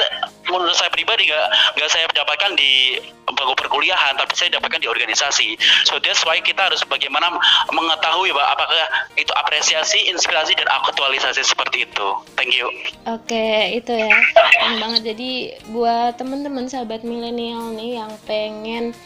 menurut 0.50 0.74
saya 0.74 0.90
pribadi 0.90 1.30
nggak 1.30 1.48
nggak 1.78 1.90
saya 1.90 2.04
dapatkan 2.12 2.52
di 2.58 2.98
perkuliahan 3.36 4.16
tapi 4.16 4.32
saya 4.32 4.56
dapatkan 4.56 4.80
di 4.80 4.88
organisasi. 4.88 5.58
So 5.84 6.00
that's 6.00 6.24
why 6.24 6.40
kita 6.40 6.72
harus 6.72 6.80
bagaimana 6.86 7.36
mengetahui 7.68 8.32
bahwa 8.32 8.48
apakah 8.56 8.84
itu 9.18 9.32
apresiasi 9.36 10.08
inspirasi 10.08 10.56
dan 10.56 10.68
aktualisasi 10.70 11.42
seperti 11.44 11.84
itu. 11.84 12.08
Thank 12.38 12.56
you. 12.56 12.70
Oke 13.04 13.32
okay, 13.34 13.78
itu 13.78 13.92
ya. 13.92 14.10
Keren 14.56 14.76
banget. 14.80 15.02
Jadi 15.14 15.30
buat 15.70 16.16
teman-teman 16.16 16.66
sahabat 16.66 17.04
milenial 17.04 17.74
nih 17.76 18.00
yang 18.00 18.12
pengen 18.24 18.96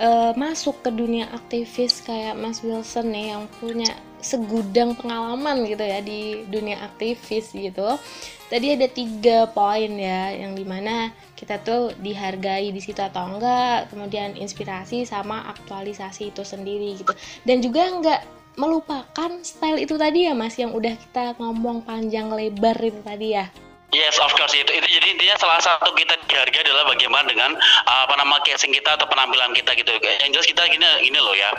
uh, 0.00 0.32
masuk 0.36 0.80
ke 0.84 0.90
dunia 0.92 1.28
aktivis 1.32 2.04
kayak 2.04 2.36
Mas 2.36 2.60
Wilson 2.62 3.12
nih 3.12 3.36
yang 3.36 3.44
punya 3.58 3.92
segudang 4.26 4.98
pengalaman 4.98 5.62
gitu 5.62 5.86
ya 5.86 6.02
di 6.02 6.42
dunia 6.50 6.82
aktivis 6.82 7.54
gitu. 7.54 7.94
Tadi 8.50 8.74
ada 8.74 8.86
tiga 8.90 9.46
poin 9.50 9.90
ya 9.94 10.34
yang 10.34 10.58
di 10.58 10.66
mana 10.66 11.14
kita 11.38 11.62
tuh 11.62 11.94
dihargai 12.02 12.74
di 12.74 12.82
situ 12.82 12.98
atau 12.98 13.38
enggak 13.38 13.90
kemudian 13.94 14.34
inspirasi 14.34 15.06
sama 15.06 15.46
aktualisasi 15.54 16.34
itu 16.34 16.42
sendiri 16.42 16.98
gitu. 16.98 17.14
Dan 17.46 17.62
juga 17.62 17.86
enggak 17.86 18.20
melupakan 18.56 19.30
style 19.44 19.84
itu 19.84 19.94
tadi 20.00 20.26
ya 20.26 20.32
mas 20.32 20.56
yang 20.56 20.72
udah 20.72 20.96
kita 20.96 21.36
ngomong 21.36 21.84
panjang 21.84 22.32
lebar 22.32 22.74
itu 22.80 23.00
tadi 23.04 23.36
ya 23.36 23.46
Yes, 23.94 24.18
of 24.18 24.34
course 24.34 24.50
itu, 24.50 24.66
itu 24.66 24.88
jadi 24.98 25.14
intinya 25.14 25.38
salah 25.38 25.62
satu 25.62 25.94
kita 25.94 26.18
dihargai 26.26 26.66
adalah 26.66 26.90
bagaimana 26.90 27.22
dengan 27.30 27.54
uh, 27.86 28.02
apa 28.02 28.18
nama 28.18 28.42
casing 28.42 28.74
kita 28.74 28.98
atau 28.98 29.06
penampilan 29.06 29.54
kita 29.54 29.78
gitu. 29.78 29.94
Yang 30.02 30.30
jelas 30.34 30.46
kita 30.50 30.62
gini 30.66 30.82
gini 31.06 31.18
loh 31.22 31.30
ya, 31.38 31.54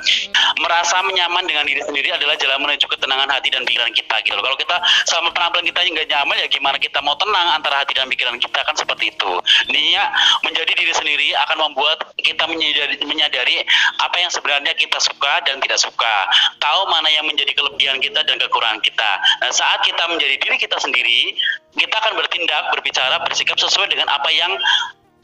merasa 0.59 0.99
menyaman 1.07 1.47
dengan 1.47 1.63
diri 1.63 1.79
sendiri 1.87 2.11
adalah 2.11 2.35
jalan 2.35 2.67
menuju 2.67 2.83
ketenangan 2.83 3.31
hati 3.31 3.47
dan 3.47 3.63
pikiran 3.63 3.95
kita 3.95 4.15
gitu 4.27 4.35
loh. 4.35 4.43
Kalau 4.43 4.59
kita 4.59 4.75
sama 5.07 5.31
penampilan 5.31 5.71
kita 5.71 5.79
nggak 5.87 6.07
nyaman 6.11 6.35
ya 6.35 6.47
gimana 6.51 6.75
kita 6.75 6.99
mau 6.99 7.15
tenang 7.15 7.47
antara 7.55 7.79
hati 7.79 7.95
dan 7.95 8.11
pikiran 8.11 8.35
kita 8.43 8.59
kan 8.59 8.75
seperti 8.75 9.15
itu. 9.15 9.31
Intinya 9.71 10.11
menjadi 10.43 10.71
diri 10.75 10.93
sendiri 10.99 11.27
akan 11.47 11.71
membuat 11.71 12.11
kita 12.19 12.43
menyadari, 12.43 12.99
menyadari 13.07 13.55
apa 14.03 14.15
yang 14.19 14.27
sebenarnya 14.27 14.75
kita 14.75 14.99
suka 14.99 15.47
dan 15.47 15.63
tidak 15.63 15.79
suka. 15.79 16.15
Tahu 16.59 16.91
mana 16.91 17.07
yang 17.07 17.23
menjadi 17.23 17.55
kelebihan 17.55 18.03
kita 18.03 18.19
dan 18.27 18.35
kekurangan 18.35 18.83
kita. 18.83 19.11
Nah, 19.41 19.51
saat 19.55 19.79
kita 19.87 20.11
menjadi 20.11 20.35
diri 20.43 20.59
kita 20.59 20.75
sendiri, 20.75 21.33
kita 21.75 21.95
akan 21.99 22.13
bertindak, 22.15 22.63
berbicara, 22.71 23.19
bersikap 23.25 23.57
sesuai 23.59 23.91
dengan 23.91 24.07
apa 24.07 24.29
yang 24.31 24.55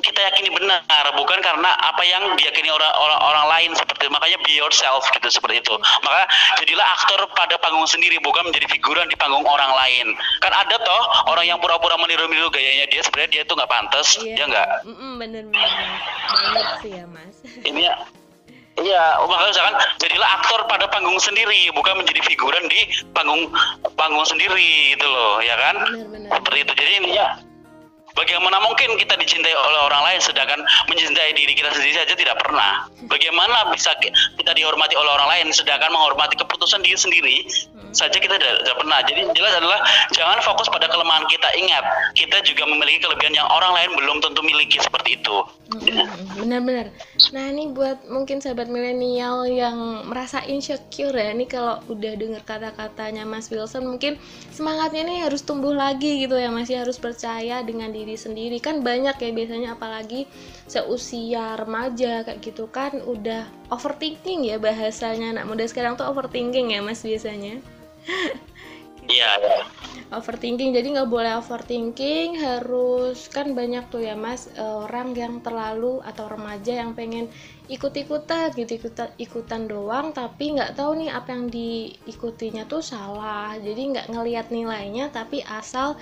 kita 0.03 0.19
yakini 0.19 0.51
benar, 0.51 0.83
bukan 1.15 1.39
karena 1.39 1.71
apa 1.79 2.03
yang 2.03 2.35
diyakini 2.35 2.67
orang 2.67 2.91
orang 2.91 3.19
orang 3.23 3.45
lain 3.55 3.71
seperti 3.71 4.11
makanya 4.11 4.35
be 4.43 4.51
yourself 4.51 5.07
gitu 5.15 5.31
seperti 5.31 5.63
itu. 5.63 5.75
Maka 6.03 6.27
jadilah 6.59 6.83
aktor 6.99 7.23
pada 7.31 7.55
panggung 7.63 7.87
sendiri, 7.87 8.19
bukan 8.19 8.51
menjadi 8.51 8.67
figuran 8.67 9.07
di 9.07 9.15
panggung 9.15 9.47
orang 9.47 9.71
lain. 9.71 10.11
Kan 10.43 10.51
ada 10.51 10.75
toh 10.75 11.03
orang 11.31 11.47
yang 11.47 11.57
pura-pura 11.63 11.95
meniru-niru 11.95 12.51
gayanya 12.51 12.91
dia, 12.91 13.01
sebenarnya 13.07 13.31
dia 13.31 13.41
itu 13.47 13.53
nggak 13.55 13.71
pantas, 13.71 14.07
iya. 14.19 14.35
dia 14.35 14.45
nggak. 14.51 14.69
Bener-bener 15.15 15.71
banget 16.27 16.67
sih 16.83 16.91
ya 16.99 17.05
mas. 17.07 17.35
Ini 17.63 17.81
ya, 17.87 17.95
Iya, 18.73 19.21
makanya 19.29 19.53
misalkan 19.53 19.75
jadilah 20.01 20.29
aktor 20.41 20.59
pada 20.65 20.89
panggung 20.89 21.21
sendiri, 21.21 21.69
bukan 21.77 21.93
menjadi 21.93 22.25
figuran 22.25 22.65
di 22.65 22.89
panggung 23.13 23.45
panggung 23.93 24.25
sendiri 24.25 24.97
gitu 24.97 25.05
loh, 25.05 25.37
ya 25.45 25.53
kan? 25.61 25.75
Benar, 25.93 26.07
benar. 26.09 26.29
Seperti 26.41 26.57
itu. 26.65 26.73
Jadi 26.81 26.91
ini 27.05 27.09
ya 27.13 27.37
Bagaimana 28.13 28.61
mungkin 28.61 28.93
kita 29.01 29.17
dicintai 29.17 29.53
oleh 29.57 29.81
orang 29.89 30.05
lain 30.05 30.21
sedangkan 30.21 30.61
mencintai 30.85 31.33
diri 31.33 31.57
kita 31.57 31.73
sendiri 31.73 31.97
saja 31.97 32.13
tidak 32.13 32.37
pernah? 32.45 32.85
Bagaimana 33.09 33.73
bisa 33.73 33.89
kita 34.37 34.51
dihormati 34.53 34.93
oleh 34.93 35.11
orang 35.17 35.29
lain 35.33 35.47
sedangkan 35.49 35.89
menghormati 35.89 36.37
keputusan 36.37 36.85
diri 36.85 36.97
sendiri 36.97 37.37
saja 37.93 38.17
kita 38.17 38.35
tidak, 38.41 38.65
tidak 38.65 38.77
pernah. 38.81 38.99
Jadi 39.05 39.21
jelas 39.37 39.53
adalah 39.57 39.79
jangan 40.11 40.41
fokus 40.41 40.67
pada 40.67 40.89
kelemahan 40.89 41.23
kita. 41.29 41.45
Ingat, 41.55 41.83
kita 42.17 42.37
juga 42.41 42.65
memiliki 42.65 43.05
kelebihan 43.05 43.37
yang 43.37 43.47
orang 43.47 43.71
lain 43.77 43.89
belum 43.95 44.17
tentu 44.19 44.41
miliki 44.41 44.81
seperti 44.81 45.21
itu. 45.21 45.37
Benar-benar. 46.37 46.93
Nah 47.33 47.45
ini 47.49 47.69
buat 47.71 48.05
mungkin 48.09 48.41
sahabat 48.41 48.67
milenial 48.69 49.45
yang 49.47 50.05
merasa 50.09 50.41
insecure 50.45 51.13
ya. 51.15 51.31
Ini 51.33 51.45
kalau 51.49 51.79
udah 51.89 52.13
dengar 52.17 52.41
kata-katanya 52.45 53.23
Mas 53.25 53.47
Wilson 53.47 53.87
mungkin 53.87 54.17
semangatnya 54.53 55.05
ini 55.05 55.15
harus 55.23 55.45
tumbuh 55.45 55.71
lagi 55.71 56.25
gitu 56.25 56.35
ya. 56.35 56.49
Masih 56.49 56.81
harus 56.81 56.97
percaya 56.97 57.61
dengan 57.63 57.93
diri 57.93 58.02
sendiri. 58.19 58.59
Kan 58.59 58.83
banyak 58.83 59.15
ya 59.15 59.31
biasanya 59.31 59.79
apalagi 59.79 60.27
seusia 60.67 61.55
remaja 61.55 62.27
kayak 62.27 62.43
gitu 62.43 62.67
kan 62.67 62.99
udah 62.99 63.47
overthinking 63.71 64.43
ya 64.43 64.59
bahasanya 64.59 65.39
anak 65.39 65.47
muda 65.47 65.63
sekarang 65.63 65.95
tuh 65.95 66.11
overthinking 66.11 66.75
ya 66.75 66.83
Mas 66.83 66.99
biasanya. 67.07 67.63
Iya. 69.03 69.35
Ya. 69.35 69.59
Overthinking, 70.15 70.71
jadi 70.71 70.93
nggak 70.93 71.09
boleh 71.09 71.35
overthinking, 71.41 72.39
harus 72.39 73.27
kan 73.33 73.51
banyak 73.57 73.89
tuh 73.89 74.05
ya 74.05 74.15
mas 74.15 74.47
orang 74.55 75.11
yang 75.17 75.41
terlalu 75.41 75.99
atau 76.05 76.29
remaja 76.29 76.85
yang 76.85 76.93
pengen 76.93 77.27
ikut-ikutan 77.67 78.53
gitu 78.53 78.77
ikutan 78.77 79.09
ikutan 79.17 79.65
doang, 79.65 80.13
tapi 80.15 80.53
nggak 80.55 80.77
tahu 80.77 81.01
nih 81.01 81.09
apa 81.11 81.33
yang 81.33 81.49
diikutinya 81.49 82.63
tuh 82.69 82.79
salah, 82.79 83.57
jadi 83.57 83.81
nggak 83.91 84.07
ngelihat 84.13 84.47
nilainya, 84.53 85.09
tapi 85.09 85.41
asal 85.43 85.97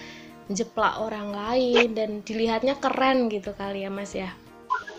jeplak 0.53 0.99
orang 0.99 1.31
lain 1.31 1.95
dan 1.95 2.23
dilihatnya 2.23 2.77
keren 2.79 3.27
gitu 3.31 3.51
kali 3.55 3.83
ya 3.85 3.89
mas 3.91 4.13
ya? 4.15 4.31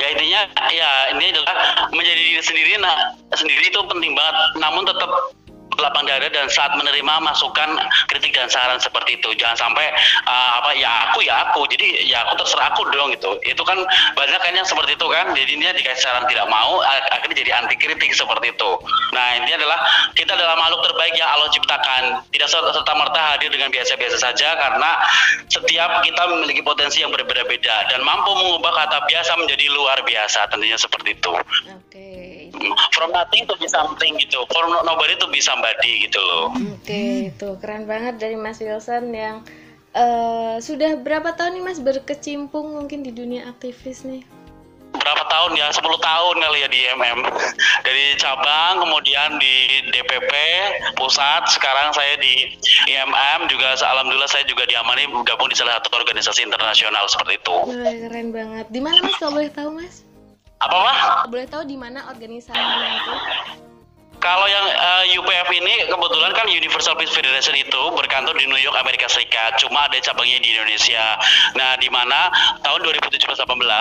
Ya 0.00 0.06
intinya 0.10 0.40
ya 0.72 0.90
ini 1.14 1.30
adalah 1.30 1.88
menjadi 1.94 2.18
diri 2.18 2.42
sendiri 2.42 2.72
nah 2.82 3.14
sendiri 3.36 3.70
itu 3.70 3.78
penting 3.86 4.12
banget. 4.18 4.36
Namun 4.58 4.82
tetap 4.88 5.10
lapang 5.78 6.04
dada 6.04 6.28
dan 6.28 6.46
saat 6.50 6.72
menerima 6.76 7.14
masukan 7.22 7.78
kritik 8.10 8.34
dan 8.36 8.48
saran 8.50 8.76
seperti 8.80 9.16
itu. 9.20 9.32
Jangan 9.38 9.56
sampai 9.56 9.86
uh, 10.26 10.50
apa 10.62 10.70
ya 10.76 10.90
aku 11.08 11.24
ya 11.24 11.34
aku. 11.48 11.64
Jadi 11.70 12.08
ya 12.08 12.24
aku 12.26 12.42
terserah 12.42 12.72
aku 12.74 12.88
dong 12.92 13.12
gitu. 13.14 13.38
Itu 13.46 13.62
kan 13.62 13.78
banyak 14.16 14.40
kan 14.40 14.52
yang 14.52 14.66
seperti 14.66 14.98
itu 14.98 15.06
kan. 15.08 15.32
Jadi 15.32 15.50
ini 15.56 15.64
dikasih 15.72 16.02
saran 16.02 16.24
tidak 16.28 16.46
mau 16.50 16.82
akhirnya 16.84 17.36
jadi 17.36 17.50
anti 17.64 17.76
kritik 17.78 18.12
seperti 18.12 18.52
itu. 18.52 18.70
Nah 19.14 19.26
ini 19.40 19.50
adalah 19.54 19.78
kita 20.12 20.34
adalah 20.34 20.58
makhluk 20.58 20.84
terbaik 20.90 21.14
yang 21.16 21.30
Allah 21.30 21.48
ciptakan. 21.52 22.02
Tidak 22.28 22.48
serta 22.48 22.92
merta 22.96 23.20
hadir 23.36 23.48
dengan 23.48 23.70
biasa-biasa 23.72 24.18
saja 24.18 24.56
karena 24.58 24.90
setiap 25.48 26.02
kita 26.04 26.22
memiliki 26.32 26.60
potensi 26.64 27.00
yang 27.00 27.12
berbeda-beda 27.12 27.88
dan 27.92 28.00
mampu 28.04 28.32
mengubah 28.34 28.72
kata 28.84 29.04
biasa 29.08 29.36
menjadi 29.38 29.66
luar 29.72 29.98
biasa 30.04 30.48
tentunya 30.50 30.76
seperti 30.76 31.16
itu. 31.16 31.32
Oke. 31.32 31.76
Okay. 31.92 32.42
from 32.92 33.12
nothing 33.12 33.46
to 33.46 33.54
be 33.56 33.68
something 33.68 34.12
gitu. 34.20 34.44
From 34.52 34.70
nobody 34.84 35.16
to 35.18 35.26
be 35.28 35.40
somebody 35.62 36.10
gitu 36.10 36.18
loh. 36.18 36.50
Oke 36.50 36.82
okay, 36.82 37.10
itu 37.30 37.48
keren 37.62 37.86
banget 37.86 38.18
dari 38.18 38.34
Mas 38.34 38.58
Wilson 38.58 39.14
yang 39.14 39.46
uh, 39.94 40.58
sudah 40.58 40.98
berapa 40.98 41.38
tahun 41.38 41.62
nih 41.62 41.64
Mas 41.70 41.78
berkecimpung 41.78 42.74
mungkin 42.74 43.06
di 43.06 43.14
dunia 43.14 43.46
aktivis 43.46 44.02
nih? 44.02 44.26
berapa 44.92 45.24
tahun 45.26 45.58
ya? 45.58 45.66
10 45.72 45.82
tahun 45.82 46.36
kali 46.46 46.58
ya 46.62 46.68
di 46.70 46.80
MM 46.94 47.18
dari 47.82 48.14
cabang 48.22 48.86
kemudian 48.86 49.34
di 49.40 49.82
DPP 49.90 50.30
pusat 50.94 51.42
sekarang 51.50 51.90
saya 51.90 52.14
di 52.22 52.54
IMM 52.86 53.50
juga 53.50 53.74
alhamdulillah 53.82 54.30
saya 54.30 54.46
juga 54.46 54.62
diamani 54.68 55.10
gabung 55.26 55.50
di 55.50 55.58
salah 55.58 55.80
satu 55.82 55.96
organisasi 55.96 56.46
internasional 56.46 57.08
seperti 57.10 57.34
itu. 57.40 57.56
Wah, 57.72 57.94
keren 58.06 58.30
banget. 58.30 58.66
Di 58.70 58.78
mana 58.78 59.02
mas 59.02 59.16
kalau 59.18 59.42
boleh 59.42 59.50
tahu 59.50 59.68
mas? 59.74 60.06
Apa 60.62 60.76
mah 60.76 60.98
boleh 61.26 61.46
tahu 61.50 61.66
di 61.66 61.74
mana 61.74 62.06
organisasinya 62.06 62.86
itu 63.02 63.14
kalau 64.22 64.46
yang 64.46 64.62
uh, 64.70 65.02
eh, 65.02 65.18
UPF 65.18 65.48
ini 65.50 65.74
kebetulan 65.90 66.30
kan 66.30 66.46
Universal 66.46 66.94
Peace 66.94 67.10
Federation 67.10 67.58
itu 67.58 67.82
berkantor 67.90 68.38
di 68.38 68.46
New 68.46 68.56
York 68.62 68.78
Amerika 68.78 69.10
Serikat, 69.10 69.58
cuma 69.58 69.90
ada 69.90 69.98
cabangnya 69.98 70.38
di 70.38 70.54
Indonesia. 70.54 71.18
Nah, 71.58 71.74
di 71.82 71.90
mana 71.90 72.30
tahun 72.62 72.86
2017-18 72.86 73.18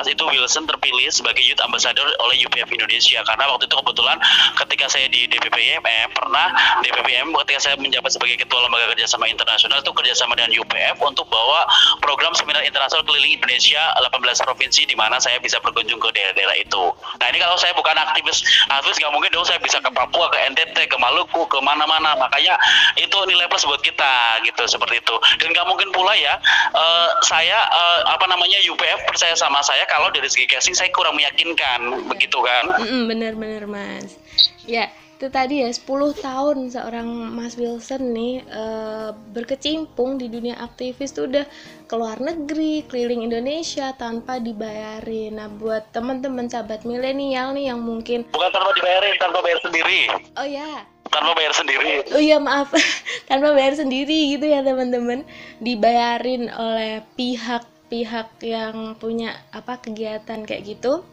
itu 0.09 0.23
Wilson 0.25 0.65
terpilih 0.65 1.13
sebagai 1.13 1.45
Youth 1.45 1.61
Ambassador 1.61 2.09
oleh 2.25 2.41
UPF 2.49 2.73
Indonesia 2.73 3.21
karena 3.21 3.45
waktu 3.53 3.69
itu 3.69 3.75
kebetulan 3.77 4.17
ketika 4.65 4.85
saya 4.89 5.05
di 5.13 5.29
DPPM 5.29 5.85
pernah 6.09 6.49
DPPM 6.81 7.29
ketika 7.45 7.59
saya 7.61 7.75
menjabat 7.77 8.09
sebagai 8.09 8.41
ketua 8.41 8.65
lembaga 8.65 8.97
kerjasama 8.97 9.29
internasional 9.29 9.77
itu 9.77 9.93
kerjasama 9.93 10.33
dengan 10.33 10.57
UPF 10.57 10.97
untuk 11.05 11.29
bawa 11.29 11.69
program 12.01 12.33
seminar 12.33 12.65
internasional 12.65 13.05
keliling 13.05 13.37
Indonesia 13.37 13.81
18 14.01 14.41
provinsi 14.41 14.89
di 14.89 14.97
mana 14.97 15.21
saya 15.21 15.37
bisa 15.37 15.61
berkunjung 15.61 16.01
ke 16.01 16.09
daerah-daerah 16.17 16.57
itu. 16.57 16.83
Nah 17.21 17.27
ini 17.29 17.37
kalau 17.37 17.59
saya 17.61 17.77
bukan 17.77 17.93
aktivis, 17.93 18.41
aktivis 18.73 18.97
nggak 18.97 19.13
mungkin 19.13 19.29
dong 19.29 19.45
saya 19.45 19.61
bisa 19.61 19.77
ke 19.77 19.91
Papua 19.93 20.30
ke 20.31 20.37
NTT 20.55 20.87
ke 20.87 20.97
Maluku 20.97 21.43
ke 21.51 21.59
mana-mana. 21.59 22.15
Makanya 22.15 22.55
itu 22.95 23.17
nilai 23.27 23.51
plus 23.51 23.67
buat 23.67 23.83
kita 23.83 24.41
gitu 24.47 24.63
seperti 24.65 25.03
itu. 25.03 25.15
Dan 25.43 25.51
nggak 25.51 25.67
mungkin 25.67 25.91
pula 25.91 26.15
ya 26.15 26.39
uh, 26.71 27.09
saya 27.27 27.59
uh, 27.67 27.99
apa 28.15 28.25
namanya 28.31 28.57
UPF 28.65 29.03
percaya 29.11 29.35
sama 29.35 29.59
saya 29.61 29.83
kalau 29.91 30.07
dari 30.09 30.31
segi 30.31 30.47
casing 30.47 30.73
saya 30.73 30.89
kurang 30.95 31.19
meyakinkan 31.19 32.07
begitu 32.07 32.39
kan? 32.39 32.71
Bener-bener 32.81 33.67
mas. 33.67 34.15
Ya 34.63 34.87
itu 35.21 35.29
tadi 35.29 35.61
ya 35.61 35.69
10 35.69 35.85
tahun 36.17 36.57
seorang 36.73 37.05
Mas 37.37 37.53
Wilson 37.53 38.09
nih 38.09 38.41
uh, 38.49 39.13
berkecimpung 39.37 40.17
di 40.17 40.25
dunia 40.25 40.57
aktivis 40.57 41.13
tuh 41.13 41.29
udah 41.29 41.45
keluar 41.85 42.17
negeri, 42.17 42.81
keliling 42.89 43.29
Indonesia 43.29 43.93
tanpa 44.01 44.41
dibayarin. 44.41 45.37
Nah, 45.37 45.45
buat 45.45 45.93
teman-teman 45.93 46.49
sahabat 46.49 46.89
milenial 46.89 47.53
nih 47.53 47.69
yang 47.69 47.85
mungkin 47.85 48.25
bukan 48.33 48.49
tanpa 48.49 48.73
dibayarin, 48.73 49.13
tanpa 49.21 49.45
bayar 49.45 49.61
sendiri. 49.61 50.09
Oh 50.41 50.47
ya. 50.49 50.89
Tanpa 51.13 51.37
bayar 51.37 51.53
sendiri. 51.53 52.01
Oh 52.17 52.23
iya 52.23 52.41
maaf, 52.41 52.73
tanpa 53.29 53.53
bayar 53.53 53.77
sendiri 53.77 54.33
gitu 54.33 54.49
ya 54.49 54.65
teman-teman. 54.65 55.21
Dibayarin 55.61 56.49
oleh 56.49 57.05
pihak-pihak 57.13 58.41
yang 58.41 58.97
punya 58.97 59.37
apa 59.53 59.77
kegiatan 59.85 60.49
kayak 60.49 60.65
gitu 60.65 61.05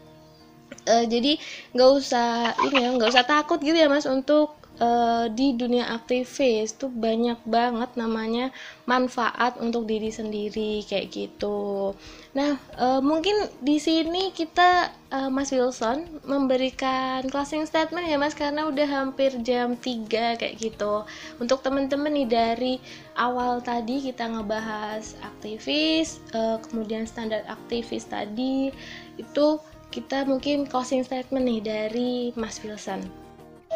uh, 0.87 1.05
jadi 1.07 1.35
nggak 1.75 1.89
usah 1.97 2.55
ini 2.69 2.77
ya 2.85 2.89
nggak 2.95 3.11
usah 3.11 3.25
takut 3.25 3.59
gitu 3.59 3.75
ya 3.75 3.91
mas 3.91 4.07
untuk 4.07 4.59
uh, 4.79 5.25
di 5.29 5.53
dunia 5.53 5.91
aktivis 5.93 6.73
tuh 6.75 6.89
banyak 6.89 7.37
banget 7.45 7.93
namanya 7.99 8.49
manfaat 8.87 9.59
untuk 9.61 9.85
diri 9.85 10.09
sendiri 10.09 10.81
kayak 10.87 11.11
gitu. 11.13 11.93
Nah, 12.33 12.57
uh, 12.79 13.01
mungkin 13.03 13.35
di 13.61 13.77
sini 13.77 14.33
kita 14.33 14.89
uh, 15.13 15.29
Mas 15.29 15.53
Wilson 15.53 16.21
memberikan 16.25 17.27
closing 17.29 17.67
statement 17.67 18.07
ya 18.07 18.17
Mas 18.17 18.33
karena 18.33 18.65
udah 18.65 18.87
hampir 18.87 19.35
jam 19.45 19.77
3 19.77 20.39
kayak 20.39 20.55
gitu. 20.57 21.05
Untuk 21.37 21.61
teman-teman 21.61 22.15
nih 22.15 22.29
dari 22.29 22.73
awal 23.19 23.61
tadi 23.61 24.01
kita 24.01 24.25
ngebahas 24.25 25.19
aktivis, 25.21 26.23
uh, 26.33 26.57
kemudian 26.65 27.05
standar 27.05 27.45
aktivis 27.45 28.07
tadi 28.09 28.73
itu 29.19 29.47
kita 29.89 30.25
mungkin 30.25 30.69
closing 30.69 31.01
statement 31.01 31.45
nih 31.45 31.59
dari 31.61 32.11
Mas 32.37 32.61
Wilson. 32.61 33.01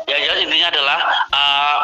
Ya, 0.09 0.17
ya 0.17 0.33
intinya 0.41 0.73
adalah 0.73 0.99
uh, 1.33 1.77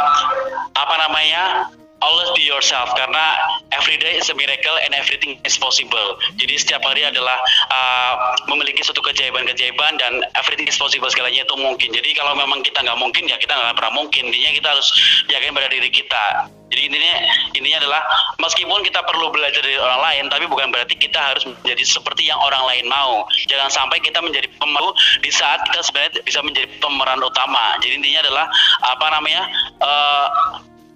apa 0.73 0.95
namanya 1.07 1.69
always 2.01 2.29
be 2.33 2.43
yourself 2.45 2.89
karena 2.97 3.37
every 3.79 3.95
day 3.95 4.19
is 4.19 4.27
a 4.27 4.35
miracle 4.35 4.75
and 4.83 4.91
everything 4.91 5.39
is 5.47 5.55
possible. 5.55 6.19
Jadi 6.35 6.59
setiap 6.59 6.83
hari 6.83 7.07
adalah 7.07 7.39
uh, 7.71 8.35
memiliki 8.51 8.83
suatu 8.83 8.99
kejayaan-kejayaan 8.99 9.95
dan 9.95 10.19
everything 10.35 10.67
is 10.67 10.75
possible 10.75 11.07
segalanya 11.07 11.47
itu 11.47 11.55
mungkin. 11.55 11.95
Jadi 11.95 12.11
kalau 12.19 12.35
memang 12.35 12.59
kita 12.59 12.83
nggak 12.83 12.99
mungkin 12.99 13.31
ya 13.31 13.39
kita 13.39 13.55
nggak 13.55 13.79
pernah 13.79 13.93
mungkin. 13.95 14.27
Intinya 14.27 14.51
kita 14.51 14.67
harus 14.75 14.87
yakin 15.31 15.55
pada 15.55 15.71
diri 15.71 15.89
kita. 15.89 16.51
Jadi 16.69 16.85
intinya 16.85 17.13
intinya 17.57 17.77
adalah 17.81 18.01
meskipun 18.37 18.85
kita 18.85 19.01
perlu 19.01 19.33
belajar 19.33 19.57
dari 19.65 19.81
orang 19.81 20.01
lain, 20.05 20.23
tapi 20.29 20.45
bukan 20.45 20.69
berarti 20.69 20.93
kita 21.01 21.17
harus 21.17 21.41
menjadi 21.49 21.81
seperti 21.81 22.29
yang 22.29 22.37
orang 22.37 22.61
lain 22.69 22.85
mau. 22.85 23.25
Jangan 23.49 23.73
sampai 23.73 23.97
kita 24.05 24.21
menjadi 24.21 24.45
pemalu 24.61 24.93
di 25.25 25.33
saat 25.33 25.65
kita 25.65 25.81
sebenarnya 25.81 26.21
bisa 26.21 26.39
menjadi 26.45 26.69
pemeran 26.77 27.25
utama. 27.25 27.73
Jadi 27.81 27.97
intinya 27.97 28.21
adalah 28.21 28.45
apa 28.85 29.05
namanya 29.09 29.43
uh, 29.81 30.27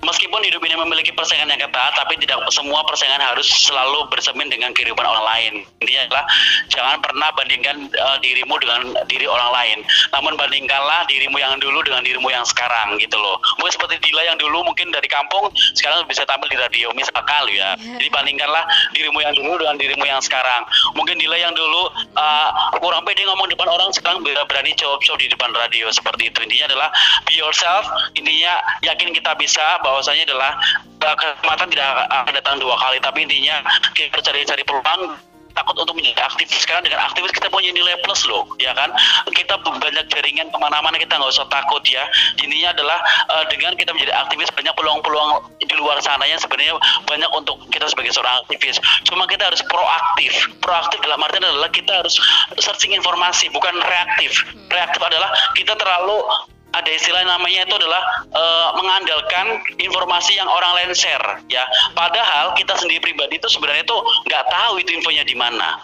meskipun 0.04 0.44
hidup 0.44 0.62
ini 0.64 0.76
memiliki 0.80 1.12
persaingan 1.16 1.50
yang 1.52 1.62
ketat, 1.62 1.92
tapi 1.96 2.20
tidak 2.20 2.40
semua 2.52 2.84
persaingan 2.88 3.20
harus 3.20 3.48
selalu 3.48 4.08
bersemin 4.12 4.48
dengan 4.52 4.72
kehidupan 4.72 5.04
orang 5.04 5.26
lain. 5.26 5.54
Intinya 5.84 6.02
adalah 6.10 6.26
jangan 6.72 6.98
pernah 7.04 7.30
bandingkan 7.36 7.78
uh, 7.92 8.18
dirimu 8.20 8.56
dengan 8.60 8.82
diri 9.08 9.28
orang 9.28 9.50
lain, 9.54 9.78
namun 10.16 10.34
bandingkanlah 10.40 11.06
dirimu 11.08 11.38
yang 11.38 11.60
dulu 11.60 11.84
dengan 11.84 12.02
dirimu 12.02 12.28
yang 12.32 12.46
sekarang 12.48 12.96
gitu 12.98 13.16
loh. 13.20 13.38
Mungkin 13.60 13.74
seperti 13.76 13.96
Dila 14.04 14.24
yang 14.26 14.38
dulu 14.40 14.66
mungkin 14.66 14.90
dari 14.90 15.06
kampung 15.06 15.54
sekarang 15.78 16.04
bisa 16.10 16.26
tampil 16.26 16.50
di 16.50 16.58
radio 16.58 16.90
misalkan 16.96 17.24
ya. 17.52 17.76
Iya. 17.78 18.00
Jadi 18.02 18.10
bandingkanlah 18.10 18.64
dirimu 18.96 19.20
yang 19.22 19.34
dulu 19.38 19.60
dengan 19.62 19.76
dirimu 19.78 20.06
yang 20.08 20.22
sekarang. 20.24 20.66
Mungkin 20.98 21.22
Dila 21.22 21.38
yang 21.38 21.54
dulu 21.54 21.92
uh, 22.18 22.50
kurang 22.82 23.06
pede 23.06 23.22
ngomong 23.28 23.48
di 23.50 23.54
depan 23.54 23.70
orang 23.70 23.94
sekarang 23.94 24.26
berani 24.26 24.74
jawab 24.74 25.00
show 25.06 25.14
di 25.20 25.30
depan 25.30 25.54
radio 25.54 25.92
seperti 25.94 26.34
itu. 26.34 26.42
Intinya 26.42 26.66
adalah 26.74 26.90
be 27.30 27.38
yourself. 27.38 27.86
Intinya 28.18 28.58
yakin 28.82 29.14
kita 29.14 29.38
bisa 29.38 29.78
bahwa 29.86 29.93
bahwasanya 29.94 30.26
adalah 30.26 30.58
uh, 31.06 31.16
kesempatan 31.16 31.70
tidak 31.70 31.88
akan 32.10 32.34
datang 32.34 32.56
dua 32.58 32.74
kali 32.82 32.98
tapi 32.98 33.30
intinya 33.30 33.62
kita 33.94 34.18
cari-cari 34.26 34.66
peluang 34.66 35.14
takut 35.54 35.78
untuk 35.78 35.96
menjadi 35.96 36.26
aktivis. 36.26 36.66
Sekarang 36.66 36.84
dengan 36.84 37.06
aktivis 37.06 37.30
kita 37.30 37.48
punya 37.48 37.70
nilai 37.70 37.94
plus 38.02 38.26
loh 38.26 38.50
ya 38.58 38.74
kan? 38.74 38.90
Kita 39.30 39.62
banyak 39.62 40.06
jaringan 40.10 40.50
ke 40.50 40.58
mana-mana 40.58 40.98
kita 40.98 41.16
nggak 41.16 41.30
usah 41.30 41.48
takut 41.48 41.82
ya. 41.86 42.04
Intinya 42.42 42.74
adalah 42.74 43.00
uh, 43.30 43.46
dengan 43.48 43.78
kita 43.78 43.94
menjadi 43.94 44.14
aktivis 44.18 44.50
banyak 44.52 44.74
peluang-peluang 44.74 45.46
di 45.62 45.76
luar 45.78 46.02
sana 46.02 46.26
yang 46.26 46.42
sebenarnya 46.42 46.76
banyak 47.06 47.30
untuk 47.32 47.62
kita 47.70 47.86
sebagai 47.88 48.12
seorang 48.12 48.44
aktivis. 48.46 48.82
Cuma 49.06 49.30
kita 49.30 49.48
harus 49.48 49.62
proaktif. 49.70 50.34
Proaktif 50.60 51.00
dalam 51.06 51.22
artian 51.22 51.46
adalah 51.46 51.70
kita 51.70 52.02
harus 52.04 52.18
searching 52.58 52.98
informasi 52.98 53.48
bukan 53.54 53.78
reaktif. 53.78 54.34
Reaktif 54.74 55.02
adalah 55.02 55.30
kita 55.54 55.78
terlalu 55.78 56.26
ada 56.74 56.90
istilah 56.90 57.22
namanya 57.26 57.70
itu 57.70 57.76
adalah 57.78 58.02
uh, 58.34 58.70
mengandalkan 58.78 59.62
informasi 59.78 60.38
yang 60.38 60.50
orang 60.50 60.74
lain 60.82 60.92
share 60.98 61.42
ya. 61.48 61.64
Padahal 61.94 62.58
kita 62.58 62.74
sendiri 62.82 63.00
pribadi 63.14 63.38
itu 63.38 63.48
sebenarnya 63.50 63.86
itu 63.86 63.98
nggak 64.30 64.44
tahu 64.50 64.82
itu 64.82 64.90
infonya 64.98 65.24
di 65.24 65.38
mana 65.38 65.82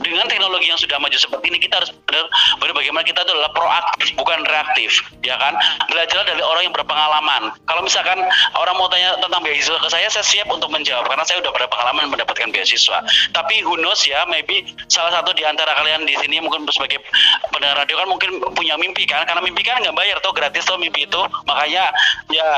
dengan 0.00 0.28
teknologi 0.28 0.68
yang 0.68 0.80
sudah 0.80 1.00
maju 1.00 1.16
seperti 1.16 1.48
ini 1.48 1.58
kita 1.60 1.80
harus 1.80 1.90
benar 2.04 2.28
benar 2.60 2.74
bagaimana 2.76 3.04
kita 3.04 3.20
itu 3.24 3.32
adalah 3.32 3.52
proaktif 3.52 4.08
bukan 4.16 4.38
reaktif 4.44 4.90
ya 5.24 5.36
kan? 5.40 5.56
Belajar 5.88 6.22
dari 6.28 6.42
orang 6.44 6.68
yang 6.68 6.74
berpengalaman. 6.74 7.42
Kalau 7.64 7.82
misalkan 7.82 8.18
orang 8.54 8.74
mau 8.76 8.88
tanya 8.92 9.16
tentang 9.18 9.40
beasiswa 9.42 9.78
ke 9.80 9.88
saya 9.88 10.08
saya 10.12 10.24
siap 10.24 10.48
untuk 10.52 10.68
menjawab 10.68 11.08
karena 11.08 11.24
saya 11.24 11.40
sudah 11.40 11.52
berpengalaman 11.54 12.12
mendapatkan 12.12 12.48
beasiswa. 12.52 13.02
Tapi 13.32 13.64
who 13.64 13.80
knows 13.80 14.04
ya 14.04 14.24
maybe 14.28 14.68
salah 14.92 15.10
satu 15.16 15.32
di 15.32 15.42
antara 15.42 15.72
kalian 15.76 16.04
di 16.04 16.14
sini 16.20 16.38
mungkin 16.44 16.68
sebagai 16.68 17.00
pendengar 17.50 17.84
radio 17.84 17.96
kan 17.98 18.08
mungkin 18.08 18.30
punya 18.52 18.76
mimpi 18.76 19.08
kan? 19.08 19.24
Karena 19.24 19.40
mimpi 19.40 19.64
kan 19.64 19.80
nggak 19.80 19.96
bayar 19.96 20.16
tuh 20.20 20.32
gratis 20.36 20.68
tuh 20.68 20.76
mimpi 20.76 21.08
itu. 21.08 21.22
Makanya 21.48 21.88
ya 22.30 22.48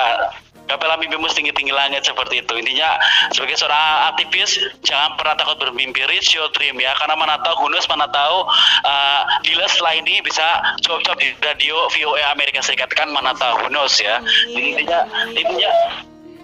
gapailah 0.68 1.00
mimpimu 1.00 1.26
tinggi 1.32 1.50
tinggi 1.56 1.72
langit 1.72 2.04
seperti 2.04 2.44
itu. 2.44 2.52
Intinya 2.60 3.00
sebagai 3.32 3.56
seorang 3.56 4.12
aktivis 4.14 4.60
jangan 4.84 5.16
pernah 5.16 5.34
takut 5.40 5.56
bermimpi 5.58 6.04
reach 6.06 6.36
your 6.36 6.46
dream 6.52 6.76
ya. 6.78 6.92
Karena 7.00 7.16
mana 7.16 7.40
tahu 7.40 7.66
Gunus 7.66 7.88
mana 7.88 8.06
tahu 8.12 8.44
uh, 8.84 9.20
Dila 9.42 9.66
setelah 9.66 9.96
ini 9.96 10.20
bisa 10.20 10.44
job-job 10.84 11.16
di 11.18 11.32
radio 11.40 11.88
VOA 11.96 12.22
Amerika 12.36 12.60
Serikat 12.60 12.92
kan 12.92 13.08
mana 13.10 13.32
tahu 13.34 13.66
Gunus 13.66 13.96
ya. 13.98 14.20
Intinya 14.52 15.08
intinya 15.32 15.70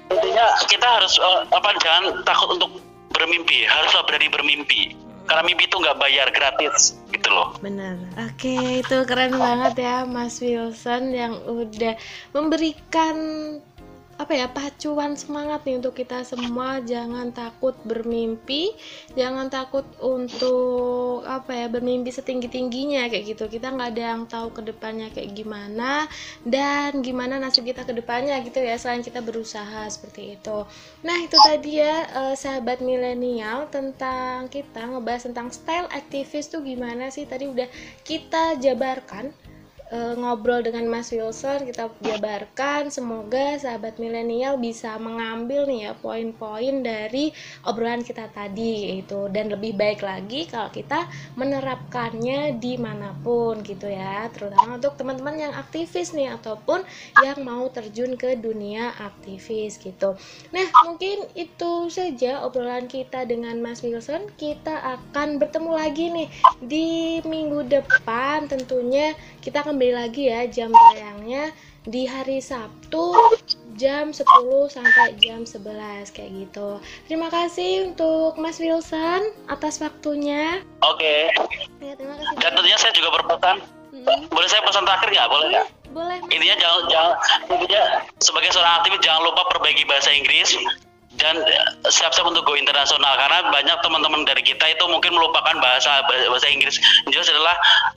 intinya 0.09 0.47
kita 0.67 0.89
harus 0.89 1.21
uh, 1.21 1.45
apa 1.53 1.77
jangan 1.85 2.25
takut 2.25 2.57
untuk 2.57 2.81
bermimpi. 3.13 3.69
Haruslah 3.69 4.03
berani 4.09 4.33
bermimpi. 4.33 4.97
Karena 5.25 5.41
mimpi 5.41 5.65
itu 5.65 5.81
nggak 5.81 5.97
bayar 5.97 6.29
gratis 6.37 7.01
gitu 7.09 7.33
loh. 7.33 7.57
Benar. 7.65 7.97
Oke 8.29 8.85
itu 8.85 8.97
keren 9.09 9.33
banget 9.41 9.81
ya 9.81 10.05
Mas 10.05 10.37
Wilson 10.37 11.17
yang 11.17 11.41
udah 11.49 11.97
memberikan 12.37 13.17
apa 14.15 14.33
ya 14.35 14.47
pacuan 14.47 15.19
semangat 15.19 15.67
nih 15.67 15.79
untuk 15.83 15.95
kita 15.99 16.23
semua. 16.23 16.79
Jangan 16.85 17.35
takut 17.35 17.75
bermimpi 17.83 18.75
jangan 19.19 19.51
takut 19.51 19.87
untuk 20.03 21.23
apa 21.27 21.55
ya 21.55 21.67
bermimpi 21.71 22.11
setinggi 22.11 22.49
tingginya 22.51 23.07
kayak 23.11 23.35
gitu. 23.35 23.45
Kita 23.51 23.75
nggak 23.75 23.91
ada 23.95 24.03
yang 24.15 24.23
tahu 24.27 24.55
ke 24.55 24.63
depannya 24.65 25.11
kayak 25.11 25.35
gimana 25.35 26.07
dan 26.47 27.03
gimana 27.03 27.39
nasib 27.39 27.67
kita 27.67 27.83
ke 27.83 27.93
depannya 27.95 28.39
gitu 28.43 28.63
ya 28.63 28.79
selain 28.79 29.03
kita 29.03 29.21
berusaha 29.21 29.87
seperti 29.91 30.39
itu. 30.41 30.59
Nah 31.03 31.17
itu 31.23 31.37
tadi 31.41 31.83
ya 31.83 32.07
eh, 32.09 32.35
sahabat 32.35 32.81
milenial 32.81 33.67
tentang 33.69 34.49
kita 34.49 34.87
ngebahas 34.87 35.31
tentang 35.31 35.49
style 35.51 35.89
aktivis 35.91 36.51
tuh 36.51 36.63
gimana 36.63 37.11
sih? 37.11 37.27
Tadi 37.27 37.47
udah 37.51 37.69
kita 38.07 38.59
jabarkan 38.59 39.44
uh, 39.95 40.15
ngobrol 40.19 40.61
dengan 40.67 40.91
Mas 40.91 41.15
Wilson 41.15 41.71
kita 41.71 41.87
jabarkan. 42.03 42.91
Semoga 42.91 43.55
sahabat 43.63 44.03
milenial 44.03 44.59
bisa 44.59 44.99
mengambil 44.99 45.71
nih 45.71 45.91
ya 45.91 45.93
poin-poin 45.95 46.83
dari 46.83 47.31
obrolan 47.63 48.03
kita 48.03 48.27
tadi 48.35 48.99
itu 48.99 49.31
dan 49.31 49.55
lebih 49.55 49.79
baik 49.79 50.03
lagi 50.03 50.51
kalau 50.51 50.69
kita 50.75 51.07
menerapkannya 51.39 52.59
di 52.59 52.75
mana 52.75 53.15
pun 53.23 53.63
gitu 53.63 53.87
ya. 53.87 54.27
Terutama 54.35 54.83
untuk 54.83 54.99
teman-teman 54.99 55.37
yang 55.39 55.55
aktivis 55.55 56.11
nih 56.11 56.35
ataupun 56.35 56.83
yang 57.23 57.39
mau 57.47 57.71
terjun 57.71 58.19
ke 58.19 58.35
dunia 58.35 58.91
aktivis 58.99 59.79
gitu. 59.79 60.19
Nah 60.51 60.67
mungkin 60.83 61.31
itu 61.39 61.89
saja 61.89 62.43
obrolan 62.43 62.91
kita 62.91 63.23
dengan 63.29 63.63
Mas 63.63 63.81
Wilson. 63.85 64.27
Kita 64.35 64.99
akan 64.99 65.39
bertemu 65.39 65.71
lagi 65.71 66.07
nih 66.11 66.29
di 66.65 66.89
minggu 67.23 67.69
depan. 67.71 68.51
Tentunya 68.51 69.15
kita 69.45 69.61
akan 69.61 69.77
kembali 69.85 70.01
lagi 70.01 70.33
ya 70.33 70.49
jam 70.49 70.73
tayangnya 70.73 71.53
di 71.85 72.09
hari 72.09 72.41
Sabtu 72.41 73.13
jam 73.77 74.17
10 74.17 74.25
sampai 74.73 75.13
jam 75.21 75.45
11 75.45 76.09
kayak 76.09 76.31
gitu. 76.33 76.81
Terima 77.05 77.29
kasih 77.29 77.93
untuk 77.93 78.33
Mas 78.41 78.57
Wilson 78.57 79.29
atas 79.45 79.85
waktunya. 79.85 80.65
Oke. 80.81 81.29
Okay. 81.29 81.85
Ya, 81.85 81.93
terima 82.01 82.17
kasih. 82.17 82.33
Dan 82.41 82.57
tentunya 82.57 82.79
saya 82.81 82.97
juga 82.97 83.13
berpesan. 83.13 83.61
Hmm. 83.93 84.25
Boleh 84.33 84.49
saya 84.49 84.65
pesan 84.65 84.89
terakhir 84.89 85.09
nggak? 85.13 85.29
Boleh 85.29 85.47
nggak? 85.53 85.69
Boleh. 85.93 86.19
Intinya 86.33 86.57
jangan 86.57 86.81
jangan 86.89 87.15
intinya 87.53 87.83
sebagai 88.25 88.57
seorang 88.57 88.81
aktivis 88.81 89.05
jangan 89.05 89.21
lupa 89.21 89.45
perbaiki 89.53 89.85
bahasa 89.85 90.17
Inggris 90.17 90.57
dan 91.19 91.39
eh, 91.41 91.67
siap-siap 91.87 92.27
untuk 92.27 92.43
go 92.47 92.55
internasional 92.59 93.15
karena 93.17 93.47
banyak 93.51 93.79
teman-teman 93.81 94.27
dari 94.27 94.43
kita 94.43 94.65
itu 94.71 94.85
mungkin 94.91 95.15
melupakan 95.15 95.55
bahasa 95.63 96.03
bahasa 96.09 96.49
Inggris. 96.51 96.77
Jelas 97.11 97.31
adalah 97.31 97.55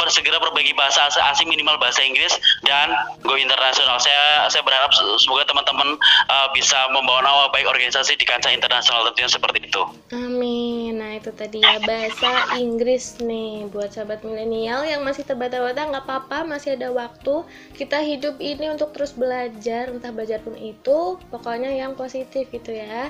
segera 0.08 0.38
perbaiki 0.38 0.72
bahasa 0.78 1.10
asing 1.34 1.50
minimal 1.50 1.82
bahasa 1.82 2.06
Inggris 2.06 2.38
dan 2.64 2.94
go 3.26 3.36
internasional. 3.36 3.98
Saya 3.98 4.48
saya 4.52 4.62
berharap 4.62 4.94
semoga 5.18 5.50
teman-teman 5.50 5.98
uh, 6.30 6.48
bisa 6.54 6.78
membawa 6.94 7.26
nama 7.26 7.44
baik 7.52 7.68
organisasi 7.68 8.16
di 8.16 8.26
kancah 8.26 8.54
internasional 8.54 9.10
tentunya 9.12 9.30
seperti 9.30 9.60
itu. 9.66 9.82
Amin. 10.14 11.02
Nah 11.02 11.18
itu 11.18 11.34
tadi 11.34 11.64
ya 11.64 11.82
bahasa 11.84 12.56
Inggris 12.56 13.18
nih 13.20 13.68
buat 13.72 13.94
sahabat 13.94 14.22
milenial 14.22 14.86
yang 14.86 15.02
masih 15.02 15.26
terbata-bata 15.26 15.90
nggak 15.90 16.06
apa-apa 16.06 16.46
masih 16.46 16.78
ada 16.78 16.94
waktu. 16.94 17.44
Kita 17.74 18.00
hidup 18.02 18.38
ini 18.40 18.70
untuk 18.72 18.94
terus 18.94 19.14
belajar 19.18 19.90
entah 19.90 20.14
belajar 20.14 20.40
pun 20.42 20.56
itu 20.56 21.18
pokoknya 21.30 21.74
yang 21.74 21.98
positif 21.98 22.50
gitu 22.54 22.72
ya 22.72 23.07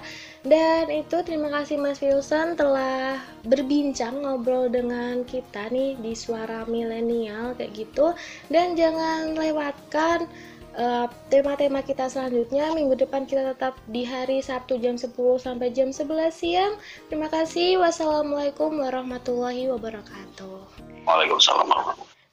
dan 0.47 0.87
itu 0.87 1.17
terima 1.27 1.51
kasih 1.51 1.75
Mas 1.75 1.99
Wilson 1.99 2.55
telah 2.55 3.19
berbincang 3.43 4.23
ngobrol 4.23 4.71
dengan 4.71 5.27
kita 5.27 5.67
nih 5.67 5.99
di 5.99 6.15
suara 6.15 6.63
milenial 6.69 7.51
kayak 7.59 7.75
gitu. 7.75 8.15
Dan 8.47 8.79
jangan 8.79 9.35
lewatkan 9.35 10.29
eh, 10.77 11.07
tema-tema 11.27 11.83
kita 11.83 12.07
selanjutnya. 12.07 12.71
Minggu 12.71 12.95
depan 12.95 13.27
kita 13.27 13.55
tetap 13.55 13.75
di 13.91 14.07
hari 14.07 14.39
Sabtu 14.39 14.79
jam 14.79 14.95
10 14.95 15.11
sampai 15.41 15.73
jam 15.75 15.91
11 15.91 16.31
siang. 16.31 16.79
Terima 17.11 17.27
kasih. 17.27 17.83
Wassalamualaikum 17.83 18.79
warahmatullahi 18.79 19.67
wabarakatuh. 19.67 20.57
Waalaikumsalam 21.03 21.67
warahmatullahi 21.67 22.16